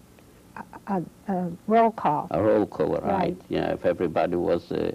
[0.88, 2.28] A, a roll call.
[2.32, 3.04] a roll call, right?
[3.04, 3.38] Right.
[3.50, 4.94] Yeah, if everybody was, uh,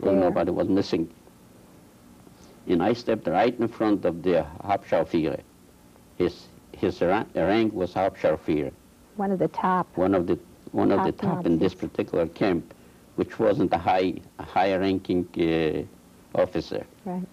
[0.00, 1.08] well, nobody was missing.
[2.68, 5.40] And I stepped right in front of the Hauptscharführer.
[6.18, 8.72] His, his ra- rank was Hauptscharführer,
[9.16, 9.86] One of the top.
[9.96, 10.38] one of the,
[10.72, 12.74] one of the Top top in this particular camp,
[13.14, 15.26] which wasn't a high, a high-ranking
[16.36, 16.84] uh, officer.
[17.04, 17.26] Right.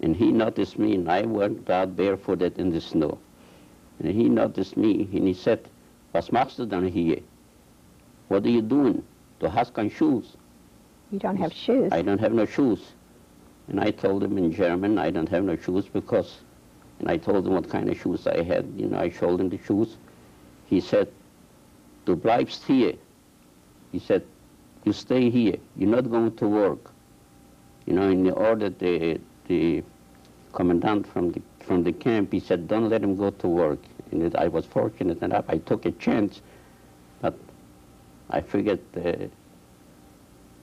[0.00, 3.18] And he noticed me, and I went out barefooted in the snow.
[3.98, 5.66] And he noticed me, and he said,
[6.16, 7.20] was machst du denn hier?
[8.28, 9.02] What are you doing?
[9.38, 10.36] Du hast keine shoes.
[11.10, 11.92] You don't have shoes.
[11.92, 12.80] I don't have no shoes.
[13.68, 16.38] And I told him in German, I don't have no shoes because,
[17.00, 18.64] and I told him what kind of shoes I had.
[18.76, 19.98] You know, I showed him the shoes.
[20.64, 21.08] He said,
[22.06, 22.94] du bleibst hier.
[23.92, 24.24] He said,
[24.84, 25.56] you stay here.
[25.76, 26.90] You're not going to work.
[27.84, 29.82] You know, in the order, the, the
[30.52, 33.80] commandant from the, from the camp, he said, don't let him go to work.
[34.12, 36.40] And it, I was fortunate enough, I took a chance,
[37.20, 37.34] but
[38.30, 39.26] I figured uh,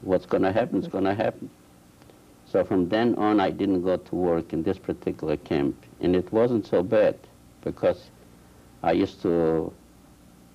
[0.01, 1.49] what's going to happen is going to happen.
[2.45, 5.75] So from then on, I didn't go to work in this particular camp.
[6.01, 7.17] And it wasn't so bad
[7.61, 8.09] because
[8.83, 9.73] I used to,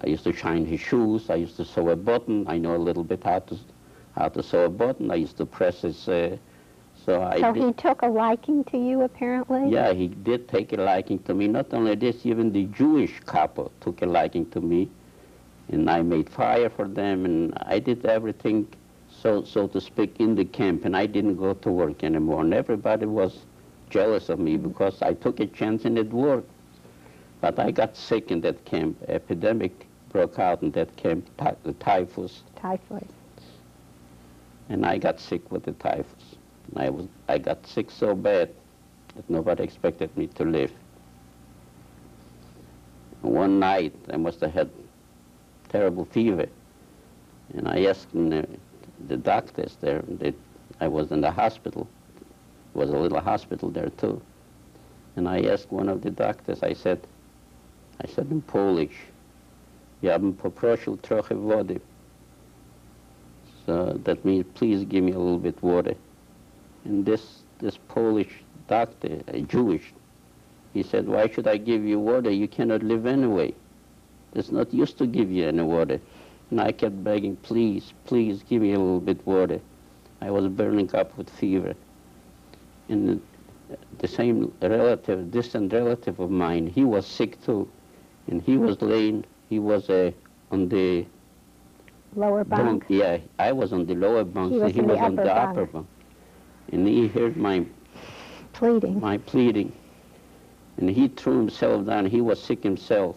[0.02, 1.30] I used to shine his shoes.
[1.30, 2.46] I used to sew a button.
[2.46, 3.58] I know a little bit how to,
[4.14, 5.10] how to sew a button.
[5.10, 6.36] I used to press his, uh,
[7.08, 7.62] so I So did.
[7.64, 9.70] he took a liking to you, apparently?
[9.70, 11.48] Yeah, he did take a liking to me.
[11.48, 14.90] Not only this, even the Jewish kapo took a liking to me.
[15.70, 18.68] And I made fire for them, and I did everything,
[19.10, 20.84] so, so to speak, in the camp.
[20.84, 22.42] And I didn't go to work anymore.
[22.42, 23.38] And everybody was
[23.88, 26.50] jealous of me because I took a chance and it worked.
[27.40, 28.98] But I got sick in that camp.
[29.08, 32.42] Epidemic broke out in that camp, ty- the typhus.
[32.56, 33.06] Typhoid.
[34.68, 36.27] and I got sick with the typhus.
[36.76, 38.50] I was I got sick so bad
[39.16, 40.72] that nobody expected me to live.
[43.22, 44.70] One night I must have had
[45.68, 46.46] terrible fever,
[47.54, 48.46] and I asked the,
[49.08, 50.02] the doctors there.
[50.08, 50.34] They,
[50.80, 51.88] I was in the hospital.
[52.74, 54.22] It was a little hospital there too,
[55.16, 56.62] and I asked one of the doctors.
[56.62, 57.00] I said,
[58.00, 58.96] I said in Polish,
[60.00, 61.80] "Ja bym poprosił trochę wody."
[63.66, 65.94] So that means, please give me a little bit of water.
[66.84, 69.92] And this, this Polish doctor, a Jewish,
[70.74, 72.30] he said, why should I give you water?
[72.30, 73.54] You cannot live anyway.
[74.34, 76.00] It's not used to give you any water.
[76.50, 79.60] And I kept begging, please, please give me a little bit water.
[80.20, 81.74] I was burning up with fever.
[82.88, 83.20] And
[83.98, 87.68] the, same relative, distant relative of mine, he was sick too.
[88.28, 90.10] And he was laying, he was uh,
[90.50, 91.06] on the
[92.14, 92.84] Lower bunk.
[92.88, 95.16] yeah, I was on the lower bunk, He so was he in the was on
[95.16, 95.86] the upper bunk.
[96.72, 97.64] And he heard my,
[98.52, 99.00] Pleading.
[99.00, 99.72] my pleading.
[100.76, 102.06] And he threw himself down.
[102.06, 103.16] He was sick himself.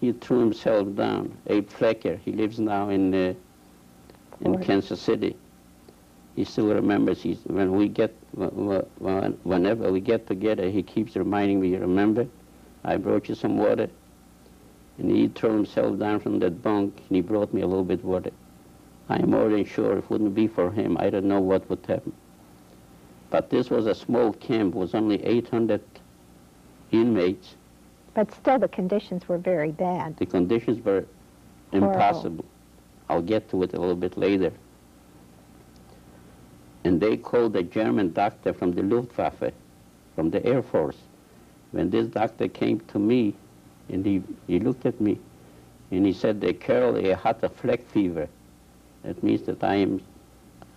[0.00, 1.36] He threw himself down.
[1.46, 3.34] Abe Flecker, he lives now in, uh,
[4.40, 4.62] in.
[4.62, 5.36] Kansas City.
[6.36, 11.16] He still remembers, he's, when we get, wh- wh- whenever we get together, he keeps
[11.16, 12.26] reminding me, remember,
[12.84, 13.90] I brought you some water.
[14.98, 18.04] And he threw himself down from that bunk and he brought me a little bit
[18.04, 18.30] water.
[19.08, 21.84] I'm more than sure if it wouldn't be for him, I don't know what would
[21.86, 22.12] happen.
[23.30, 25.80] But this was a small camp, was only 800
[26.90, 27.54] inmates.
[28.14, 30.16] But still, the conditions were very bad.
[30.16, 31.06] The conditions were
[31.70, 31.92] Horrible.
[31.92, 32.44] impossible.
[33.08, 34.52] I'll get to it a little bit later.
[36.84, 39.52] And they called a German doctor from the Luftwaffe,
[40.14, 40.96] from the Air Force.
[41.70, 43.34] When this doctor came to me,
[43.88, 45.18] and he, he looked at me,
[45.92, 48.28] and he said, "The Carol, I had a fleck fever.
[49.02, 50.00] That means that I am,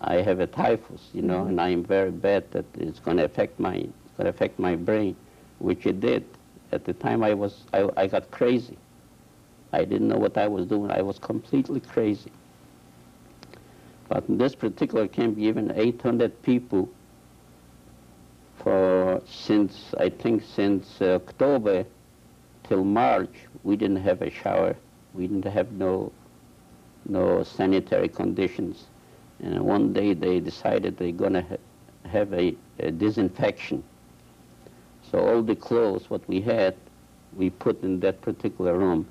[0.06, 2.51] I have a typhus, you know, and I am very bad.
[2.51, 5.16] That it's going to affect my, it's going to affect my brain,
[5.60, 6.26] which it did.
[6.72, 8.78] At the time, I was, I, I got crazy.
[9.72, 10.91] I didn't know what I was doing.
[10.91, 12.32] I was completely crazy.
[14.10, 16.89] But in this particular camp, even 800 people
[18.58, 21.86] for since I think since October
[22.64, 23.34] till March,
[23.64, 24.76] we didn't have a shower.
[25.14, 26.12] We didn't have no
[27.06, 28.86] no sanitary conditions.
[29.44, 33.84] And one day they decided they're gonna ha- have a, a disinfection.
[35.12, 36.76] So all the clothes, what we had,
[37.36, 39.06] we put in that particular room.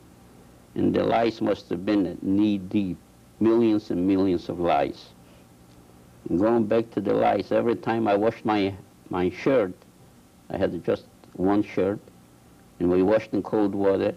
[0.75, 2.97] And the lice must have been knee deep,
[3.41, 5.11] millions and millions of lice.
[6.31, 8.75] And going back to the lice, every time I washed my,
[9.11, 9.75] my shirt,
[10.49, 11.05] I had just
[11.35, 12.01] one shirt,
[12.81, 14.15] and we washed in cold water.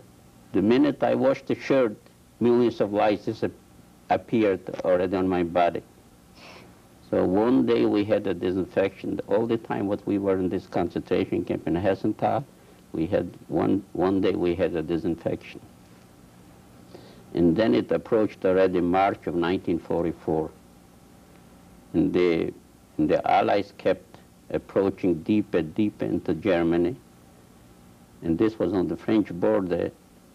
[0.53, 1.97] The minute I washed the shirt,
[2.39, 3.27] millions of lice
[4.09, 5.83] appeared already on my body.
[7.11, 9.19] So one day we had a disinfection.
[9.27, 12.43] All the time what we were in this concentration camp in Hessenthal,
[12.93, 15.59] we had one, one day we had a disinfection.
[17.33, 20.49] And then it approached already March of 1944.
[21.93, 22.53] And the,
[22.97, 24.17] and the Allies kept
[24.49, 26.95] approaching deeper, and deeper into Germany.
[28.21, 29.91] And this was on the French border,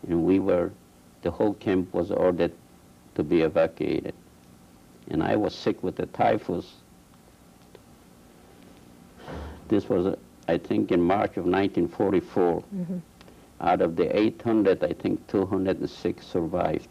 [0.07, 0.71] and we were,
[1.23, 2.53] the whole camp was ordered
[3.15, 4.15] to be evacuated.
[5.11, 6.67] And I was sick with the typhus.
[9.69, 10.17] This was,
[10.49, 12.63] I think, in March of 1944.
[12.75, 13.01] Mhm.
[13.61, 16.89] Out of the 800, I think 206 survived.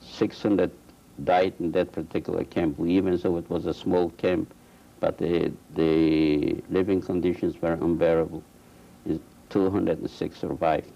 [0.00, 0.70] 600
[1.24, 4.52] died in that particular camp, even though it was a small camp,
[5.00, 8.42] but the, the living conditions were unbearable.
[9.50, 10.90] 206 survived.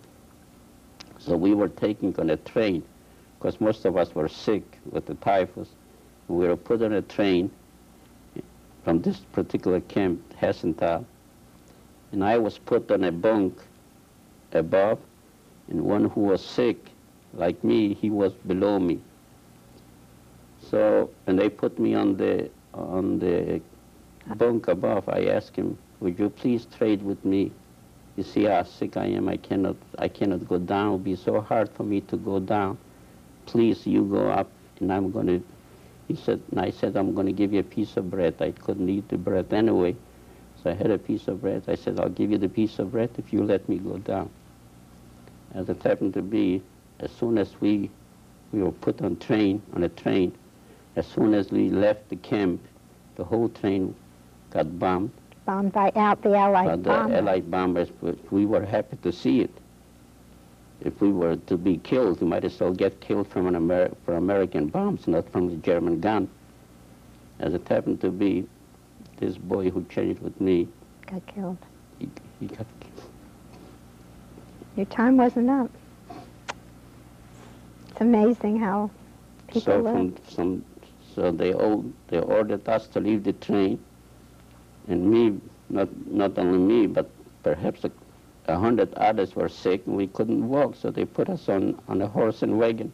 [1.19, 2.83] So we were taken on a train,
[3.39, 5.69] because most of us were sick with the typhus.
[6.31, 7.51] We were put on a train,
[8.85, 11.05] from this particular camp, Hessenthal,
[12.13, 13.61] and I was put on a bunk
[14.53, 15.01] above,
[15.69, 16.91] and one who was sick,
[17.35, 19.01] like me, he was below me.
[20.61, 23.61] So, and they put me on the on the
[24.37, 25.09] bunk above.
[25.09, 27.51] I asked him, "Would you please trade with me?
[28.17, 29.29] You see how sick I am.
[29.29, 30.89] I cannot I cannot go down.
[30.89, 32.79] It would be so hard for me to go down.
[33.47, 35.43] Please, you go up, and I'm going to."
[36.11, 38.35] He said, and I said, "I'm going to give you a piece of bread.
[38.41, 39.95] I couldn't eat the bread anyway."
[40.61, 41.63] So I had a piece of bread.
[41.69, 44.29] I said, I'll give you the piece of bread if you let me go down.
[45.55, 46.63] As it happened to be,
[46.99, 47.91] as soon as we,
[48.53, 50.33] we were put on train, on a train,
[50.97, 52.61] as soon as we left the camp,
[53.15, 53.95] the whole train
[54.51, 55.13] got bombed
[55.47, 57.19] Bombed by out the Allied by the bombers.
[57.19, 59.51] Allied bombers, but we were happy to see it.
[60.83, 63.91] If we were to be killed, we might as well get killed from an Amer-
[64.05, 66.29] from American bombs, not from the German gun.
[67.39, 68.47] As it happened to be,
[69.19, 70.69] this boy who changed with me,
[71.07, 71.59] Got killed.
[71.99, 72.09] he,
[72.39, 73.11] he got killed.
[74.77, 75.71] Your time wasn't up.
[77.91, 78.91] It's amazing how
[79.49, 79.93] people so live.
[79.95, 80.65] from some,
[81.15, 83.79] so they all they ordered us to leave the train,
[84.89, 87.11] and me, not not only me, but
[87.43, 87.91] perhaps a,
[88.51, 92.03] a hundred others were sick and we couldn't walk, so they put us on on
[92.03, 92.93] a horse and wagon.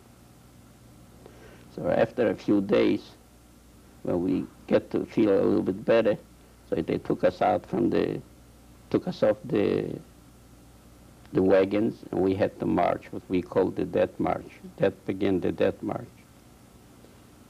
[1.74, 3.02] So after a few days,
[4.02, 6.16] when we get to feel a little bit better,
[6.68, 8.20] so they took us out from the,
[8.90, 9.98] took us off the
[11.32, 14.50] the wagons, and we had to march, what we called the Death March.
[14.76, 16.08] That began the Death March.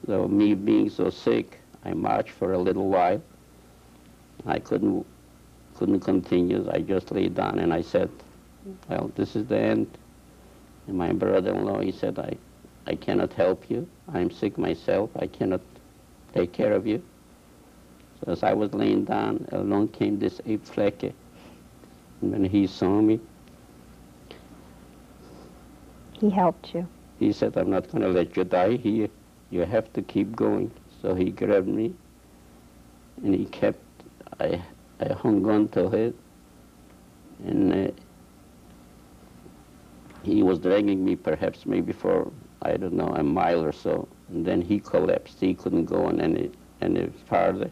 [0.05, 3.21] So me being so sick, I marched for a little while.
[4.45, 5.05] I couldn't
[5.77, 6.67] couldn't continue.
[6.71, 8.09] I just lay down and I said,
[8.89, 9.87] "Well, this is the end."
[10.87, 12.37] And my brother-in-law, he said, "I,
[12.87, 13.87] I cannot help you.
[14.13, 15.11] I'm sick myself.
[15.17, 15.61] I cannot
[16.33, 17.01] take care of you."
[18.19, 21.13] So as I was laying down, along came this Abe Flecke.
[22.21, 23.19] And when he saw me,
[26.19, 26.87] He helped you.
[27.19, 29.09] he said, I'm not going to let you die here.
[29.49, 30.71] You have to keep going.
[31.01, 31.93] So he grabbed me
[33.23, 33.79] and he kept,
[34.39, 34.61] I,
[34.99, 36.15] I hung on to it.
[37.45, 37.91] And uh,
[40.23, 42.31] he was dragging me perhaps maybe for,
[42.61, 44.07] I don't know, a mile or so.
[44.29, 45.39] And then he collapsed.
[45.39, 47.69] He couldn't go on any, any farther.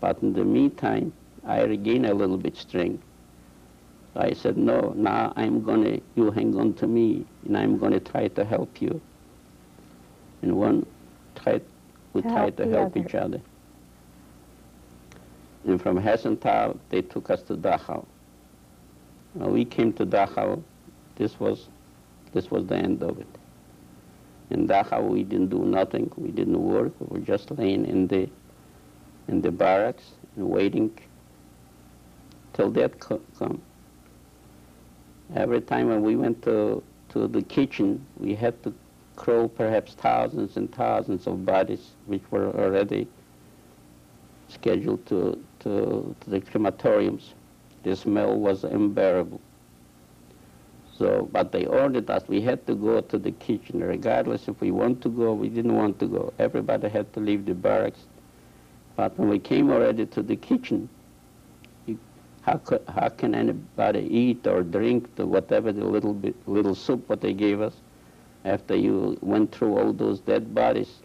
[0.00, 1.12] But in the meantime,
[1.44, 3.02] I regained a little bit strength.
[4.16, 7.92] I said, no, now I'm going to, you hang on to me, and I'm going
[7.92, 9.00] to try to help you.
[10.42, 10.86] And one
[11.36, 11.62] tried,
[12.12, 13.06] we tried to help other.
[13.06, 13.40] each other.
[15.66, 18.04] And from Hessenthal, they took us to Dachau.
[19.34, 20.62] We came to Dachau,
[21.16, 21.68] this was,
[22.32, 23.26] this was the end of it.
[24.50, 26.10] In Dachau, we didn't do nothing.
[26.16, 26.92] We didn't work.
[26.98, 28.28] We were just laying in the,
[29.28, 30.04] in the barracks
[30.36, 30.90] and waiting
[32.54, 33.62] till death co- come.
[35.36, 38.74] Every time when we went to, to the kitchen, we had to
[39.14, 43.06] crow perhaps thousands and thousands of bodies which were already
[44.48, 47.32] scheduled to, to, to the crematoriums.
[47.82, 49.40] The smell was unbearable.
[50.96, 54.70] So, but they ordered us, we had to go to the kitchen, regardless if we
[54.70, 56.32] want to go, we didn't want to go.
[56.38, 58.00] Everybody had to leave the barracks.
[58.96, 60.90] But when we came already to the kitchen,
[62.42, 67.08] how, could, how can anybody eat or drink the whatever the little bit little soup
[67.08, 67.74] what they gave us
[68.44, 71.00] after you went through all those dead bodies,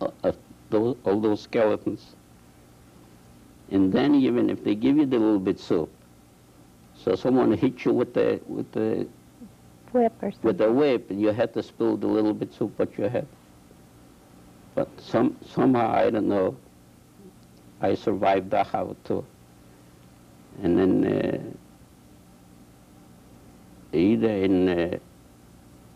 [0.00, 0.32] uh, uh,
[0.70, 2.14] those, all those skeletons?
[3.70, 5.90] And then even if they give you the little bit soup,
[6.96, 9.06] so someone hit you with the with the
[9.92, 10.40] Whip or something.
[10.42, 13.26] with a whip, and you had to spill the little bit soup what you had.
[14.74, 16.56] But some somehow I don't know.
[17.80, 19.24] I survived Dachau too.
[20.62, 21.04] And then
[23.92, 24.98] uh, either in uh,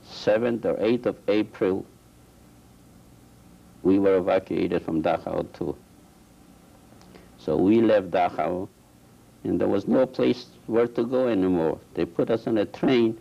[0.09, 1.85] 7th or 8th of April,
[3.83, 5.77] we were evacuated from Dachau too.
[7.49, 8.69] So we left Dachau,
[9.43, 11.81] and there was no place where to go anymore.
[11.95, 13.17] They put us on a train,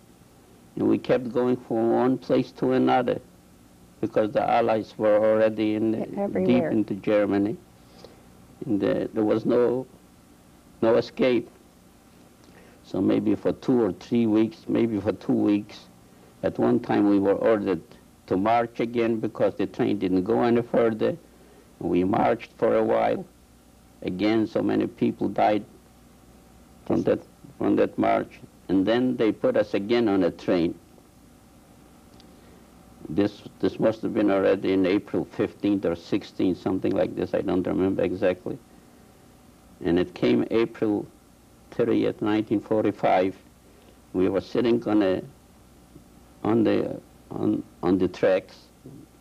[0.75, 3.21] and we kept going from one place to another
[4.01, 5.91] because the Allies were already in,
[6.45, 7.55] deep into Germany.
[8.65, 9.87] And uh, there was no,
[10.81, 11.49] no escape.
[12.83, 15.85] So maybe for two or three weeks, maybe for two weeks,
[16.43, 17.81] at one time we were ordered
[18.25, 21.15] to march again because the train didn't go any further.
[21.79, 23.25] We marched for a while.
[24.07, 25.65] Again, so many people died
[26.85, 27.19] from that,
[27.57, 28.39] from that march.
[28.69, 30.79] And then they put us again on a train.
[33.09, 37.33] This, this must have been already in April 15th or 16th, something like this.
[37.33, 38.57] I don't remember exactly.
[39.83, 41.05] And it came April
[41.71, 43.35] 30th, 1945.
[44.13, 45.21] We were sitting on a,
[46.45, 48.55] on the, on, on the tracks.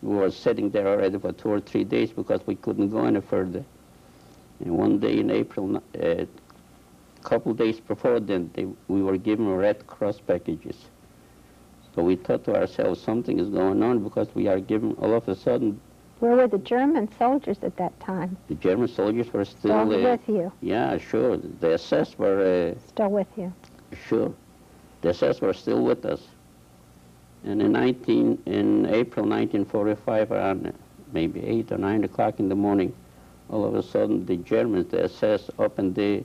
[0.00, 3.20] We were sitting there already for two or three days because we couldn't go any
[3.20, 3.64] further.
[4.60, 6.26] And one day in April, a uh,
[7.22, 10.76] couple days before then, they, we were given Red Cross packages.
[11.94, 15.28] So we thought to ourselves, something is going on because we are given, all of
[15.28, 15.80] a sudden,
[16.20, 18.36] Where were the German soldiers at that time?
[18.48, 19.98] the German soldiers were still, there.
[19.98, 20.52] Still uh, with you.
[20.60, 21.36] yeah, sure.
[21.38, 23.52] The SS were, Still with you.
[23.92, 24.34] uh, sure.
[25.02, 26.20] The SS were still with us.
[27.44, 30.72] And in 19, in April 1945, around
[31.12, 32.92] maybe 8 or 9 o'clock in the morning,
[33.50, 36.24] all of a sudden the Germans, the SS, opened the,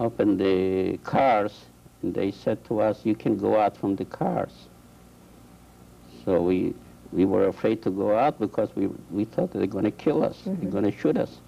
[0.00, 1.66] opened the cars
[2.02, 4.68] and they said to us, you can go out from the cars.
[6.24, 6.74] So we,
[7.12, 10.42] we were afraid to go out because we, we thought they're going to kill us,
[10.44, 10.70] they're Mhm.
[10.70, 11.40] going to shoot us.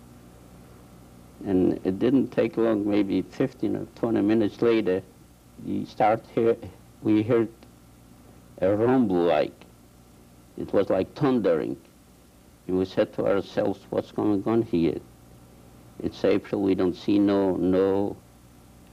[1.47, 5.03] And it didn't take long, maybe 15 or 20 minutes later,
[5.67, 6.57] we start hear,
[7.03, 7.49] we heard
[8.61, 9.53] a rumble like,
[10.59, 11.77] it was like thundering.
[12.71, 15.01] And we said to ourselves, what's going on here?
[16.05, 18.17] It's April, we don't see no, no,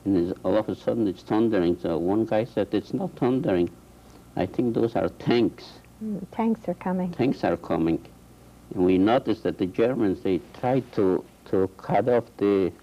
[0.04, 1.78] and all of a sudden it's thundering.
[1.80, 3.70] So one guy said, it's not thundering.
[4.36, 5.74] I think those are tanks.
[6.04, 7.12] Mm, tanks are coming.
[7.12, 8.04] Tanks are coming.
[8.74, 12.74] And we noticed that the Germans, they tried to, to cut off the,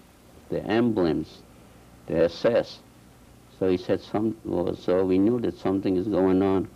[0.47, 1.39] the emblems,
[2.07, 2.79] the SS.
[3.59, 6.69] So he said, some, well, so we knew that something is going on.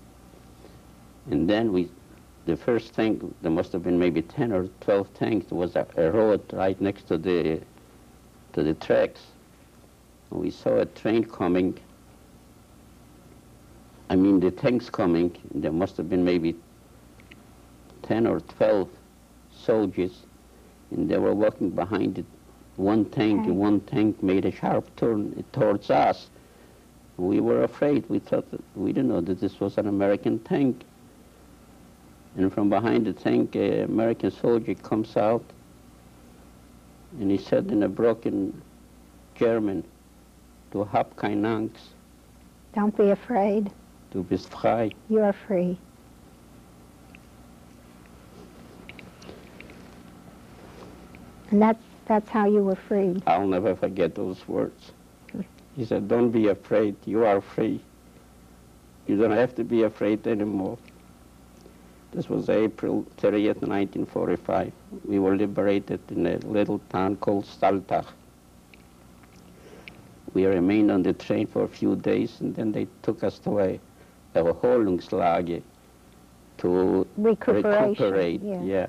[1.31, 1.89] And then we,
[2.49, 5.45] the first tank, there must have been maybe 10 or 12 tanks.
[5.49, 7.61] There was a, a road right next to the,
[8.53, 9.21] to the tracks.
[10.31, 11.77] We saw a train coming.
[14.09, 15.35] I mean, the tanks coming.
[15.53, 16.55] There must have been maybe
[18.03, 18.89] 10 or 12
[19.55, 20.23] soldiers,
[20.91, 22.25] and they were walking behind it.
[22.77, 23.49] One tank, Okay.
[23.49, 26.29] and one tank made a sharp turn towards us.
[27.17, 28.05] We were afraid.
[28.09, 30.83] We thought that, we didn't know that this was an American tank.
[32.35, 35.43] And from behind the tank, an American soldier comes out,
[37.19, 38.61] and he said in a broken
[39.35, 39.83] German,
[40.71, 41.93] "Du hab keine Angst,
[42.75, 43.71] Don't be afraid.
[44.11, 45.77] du bist frei." You are free.
[51.51, 53.23] And that's, that's how you were freed.
[53.25, 54.91] I'll never forget those words.
[55.75, 57.79] He said, Don't be afraid, you are free.
[59.07, 60.77] You don't have to be afraid anymore.
[62.11, 64.71] This was April 30th, 1945.
[65.05, 68.05] We were liberated in a little town called Staltach.
[70.33, 73.59] We remained on the train for a few days and then they took us to
[73.59, 73.79] a
[74.35, 75.61] Erholungslager
[76.59, 78.41] to recuperate.
[78.41, 78.61] yeah.
[78.61, 78.87] yeah.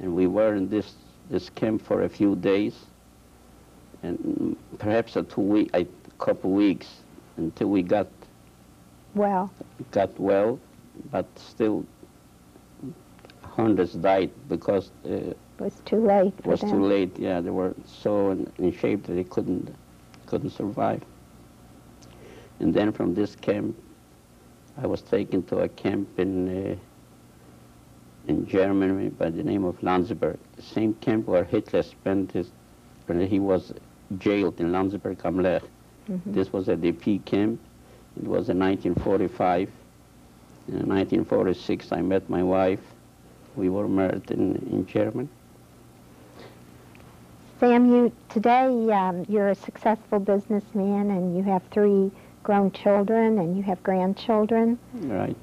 [0.00, 0.94] And we were in this,
[1.30, 2.74] this camp for a few days
[4.02, 5.86] and perhaps a two week, a
[6.18, 6.88] couple weeks
[7.36, 8.08] until we got
[9.14, 9.50] Well,
[9.92, 10.58] got well,
[11.10, 11.84] but still
[13.54, 16.70] hundreds died because uh, it was too late it was them.
[16.70, 17.18] too late.
[17.18, 19.74] Yeah, they were so in, in shape that they couldn't
[20.26, 21.02] couldn't survive.
[22.60, 23.76] And then from this camp,
[24.76, 26.76] I was taken to a camp in uh,
[28.26, 32.50] in Germany by the name of Landsberg, the same camp where Hitler spent his
[33.06, 33.72] when he was
[34.18, 35.62] jailed in Landsberg am Lech.
[36.08, 36.34] Mhm.
[36.34, 37.60] This was a DP camp.
[38.16, 39.70] It was in 1945.
[40.68, 42.93] In 1946, I met my wife.
[43.56, 45.28] We were married in, in Germany.
[47.60, 52.10] Sam, you today um, you're a successful businessman, and you have three
[52.42, 54.78] grown children, and you have grandchildren.
[54.94, 55.36] Right.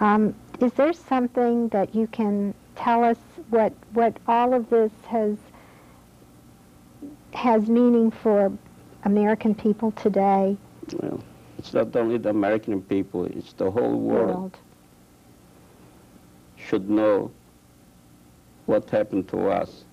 [0.00, 3.18] Um, is there something that you can tell us
[3.50, 5.36] what what all of this has
[7.34, 8.52] has meaning for
[9.04, 10.56] American people today?
[10.94, 11.22] Well,
[11.58, 14.56] it's not only the American people, it's the whole world
[16.66, 17.30] should know
[18.66, 19.84] what happened to us.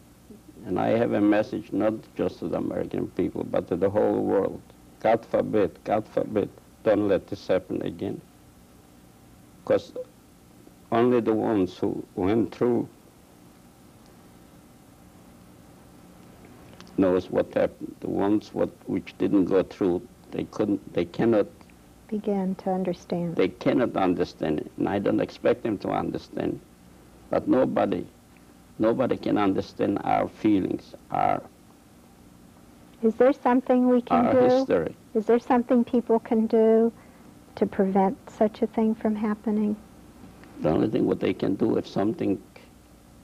[0.66, 4.22] And I have a message not just to the American people, but to the whole
[4.22, 4.62] world.
[5.00, 6.50] God forbid, God forbid,
[6.84, 8.20] don't let this happen again.
[9.64, 9.94] Because
[10.92, 12.88] only the ones who went through
[16.98, 17.96] knows what happened.
[18.02, 20.02] The ones what, which didn't go through,
[20.32, 21.48] they couldn't, they cannot
[22.10, 23.36] Begin to understand.
[23.36, 26.60] they cannot understand it, and I don't expect them to understand.
[27.30, 28.06] But nobody,
[28.80, 31.42] nobody can understand our feelings, our,
[33.04, 34.40] Is there something we can our do?
[34.40, 34.96] history.
[35.14, 36.92] Is there something people can do
[37.56, 39.76] to prevent such a thing from happening?
[40.62, 42.42] The only thing what they can do if something,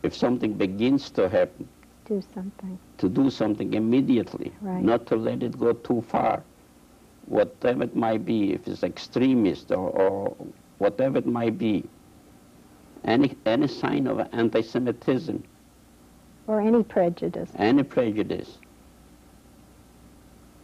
[0.04, 1.68] if something begins to happen,
[2.06, 2.78] Do something.
[3.00, 4.84] to do something immediately, Right.
[4.84, 6.44] not to let it go too far.
[7.28, 10.36] Whatever it might be, if it's extremist or, or
[10.78, 11.84] whatever it might be,
[13.04, 15.44] any, any sign of anti-Semitism,
[16.48, 17.50] Or any prejudice.
[17.56, 18.58] any prejudice,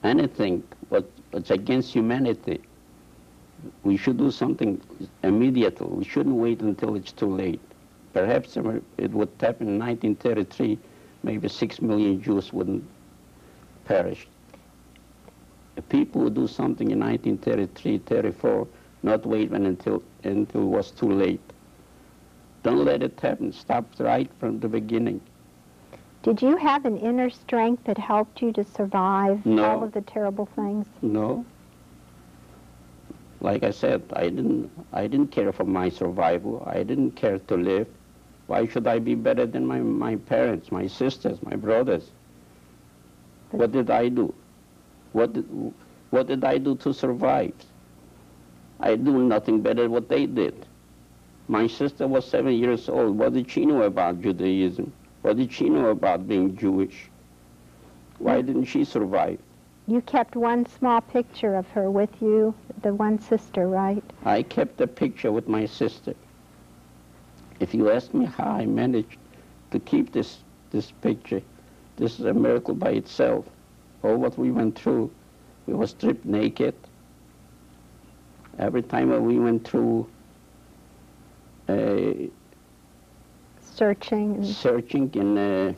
[0.03, 2.61] anything what, what's against humanity,
[3.83, 4.81] we should do something
[5.23, 5.87] immediately.
[5.87, 7.59] We shouldn't wait until it's too late.
[8.13, 10.77] Perhaps it would happen in 1933,
[11.23, 12.83] maybe six million Jews wouldn't
[13.85, 14.27] perish.
[15.75, 18.67] The people would do something in 1933, 34,
[19.03, 21.41] not wait until, until it was too late.
[22.63, 23.51] Don't let it happen.
[23.51, 25.21] Stop right from the beginning.
[26.23, 29.63] Did you have an inner strength that helped you to survive No.
[29.65, 30.85] all of the terrible things?
[31.01, 31.43] No.
[33.39, 36.61] Like I said, I didn't, I didn't care for my survival.
[36.67, 37.87] I didn't care to live.
[38.45, 42.11] Why should I be better than my, my parents, my sisters, my brothers?
[43.49, 44.31] What did I do?
[45.13, 45.45] What did,
[46.09, 47.53] what did I do to survive?
[48.79, 50.65] I do nothing better than what they did.
[51.47, 53.17] My sister was seven years old.
[53.17, 54.91] What did she know about Judaism?
[55.21, 57.09] What did she know about being Jewish?
[58.19, 59.39] Why didn't she survive?
[59.87, 64.03] You kept one small picture of her with you, the one sister, right?
[64.23, 66.13] I kept a picture with my sister.
[67.59, 69.17] If you ask me how I managed
[69.71, 70.39] to keep this,
[70.71, 71.41] this picture,
[71.97, 73.45] this is a miracle by itself.
[74.03, 75.11] All what we went through,
[75.67, 76.75] we were stripped naked.
[78.57, 80.07] Every time we went through
[81.67, 82.11] uh,
[83.81, 84.43] Searching.
[84.43, 85.73] Searching and uh,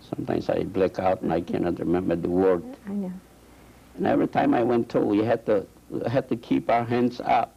[0.00, 2.62] sometimes I black out and I cannot remember the word.
[2.86, 3.12] I know.
[3.96, 7.20] And every time I went through, we had to we had to keep our hands
[7.20, 7.54] up.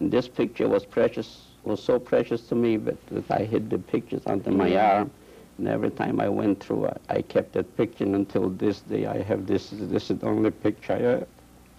[0.00, 3.78] And this picture was precious, was so precious to me that, that I hid the
[3.78, 5.10] pictures under my arm.
[5.58, 9.06] And every time I went through, I, I kept that picture and until this day.
[9.06, 9.70] I have this.
[9.70, 11.26] This is the only picture I have.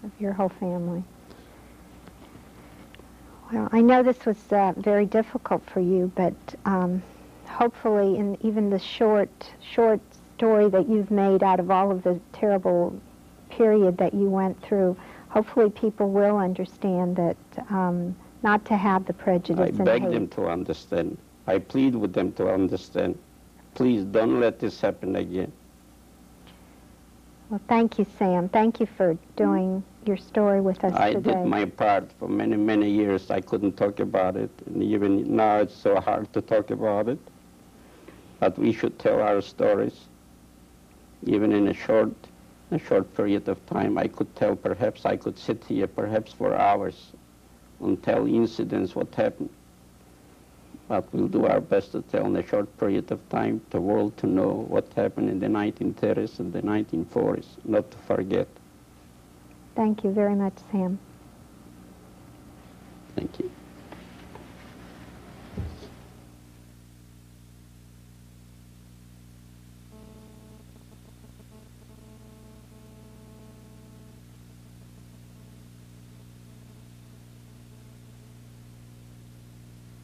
[0.04, 1.04] of your whole family.
[3.52, 7.02] Well, I know this was uh, very difficult for you, but um,
[7.46, 9.30] hopefully, in even the short,
[9.62, 10.02] short
[10.38, 13.00] story that you've made out of all of the terrible
[13.50, 14.98] period that you went through,
[15.30, 17.38] hopefully people will understand that
[17.70, 19.14] um, not to have the
[19.58, 20.12] I prejudice and beg hate.
[20.12, 21.18] them to understand.
[21.48, 23.18] I plead with them to understand.
[23.78, 25.52] Please don't let this happen again.
[27.52, 28.50] Well, thank you, Sam.
[28.50, 31.34] Thank you for doing your story with us I today.
[31.34, 33.30] did my part for many, many years.
[33.30, 37.20] I couldn't talk about it, and even now it's so hard to talk about it.
[38.40, 40.06] But we should tell our stories,
[41.28, 42.16] even in a short,
[42.72, 44.00] a short period of time.
[44.00, 44.56] I could tell.
[44.56, 47.12] Perhaps I could sit here, perhaps for hours,
[47.80, 49.52] and tell incidents what happened.
[50.88, 54.16] But we'll do our best to tell in a short period of time the world
[54.18, 58.48] to know what happened in the 1930s and the 1940s, not to forget.
[59.76, 60.98] Thank you very much, Sam.
[63.16, 63.52] Thank you.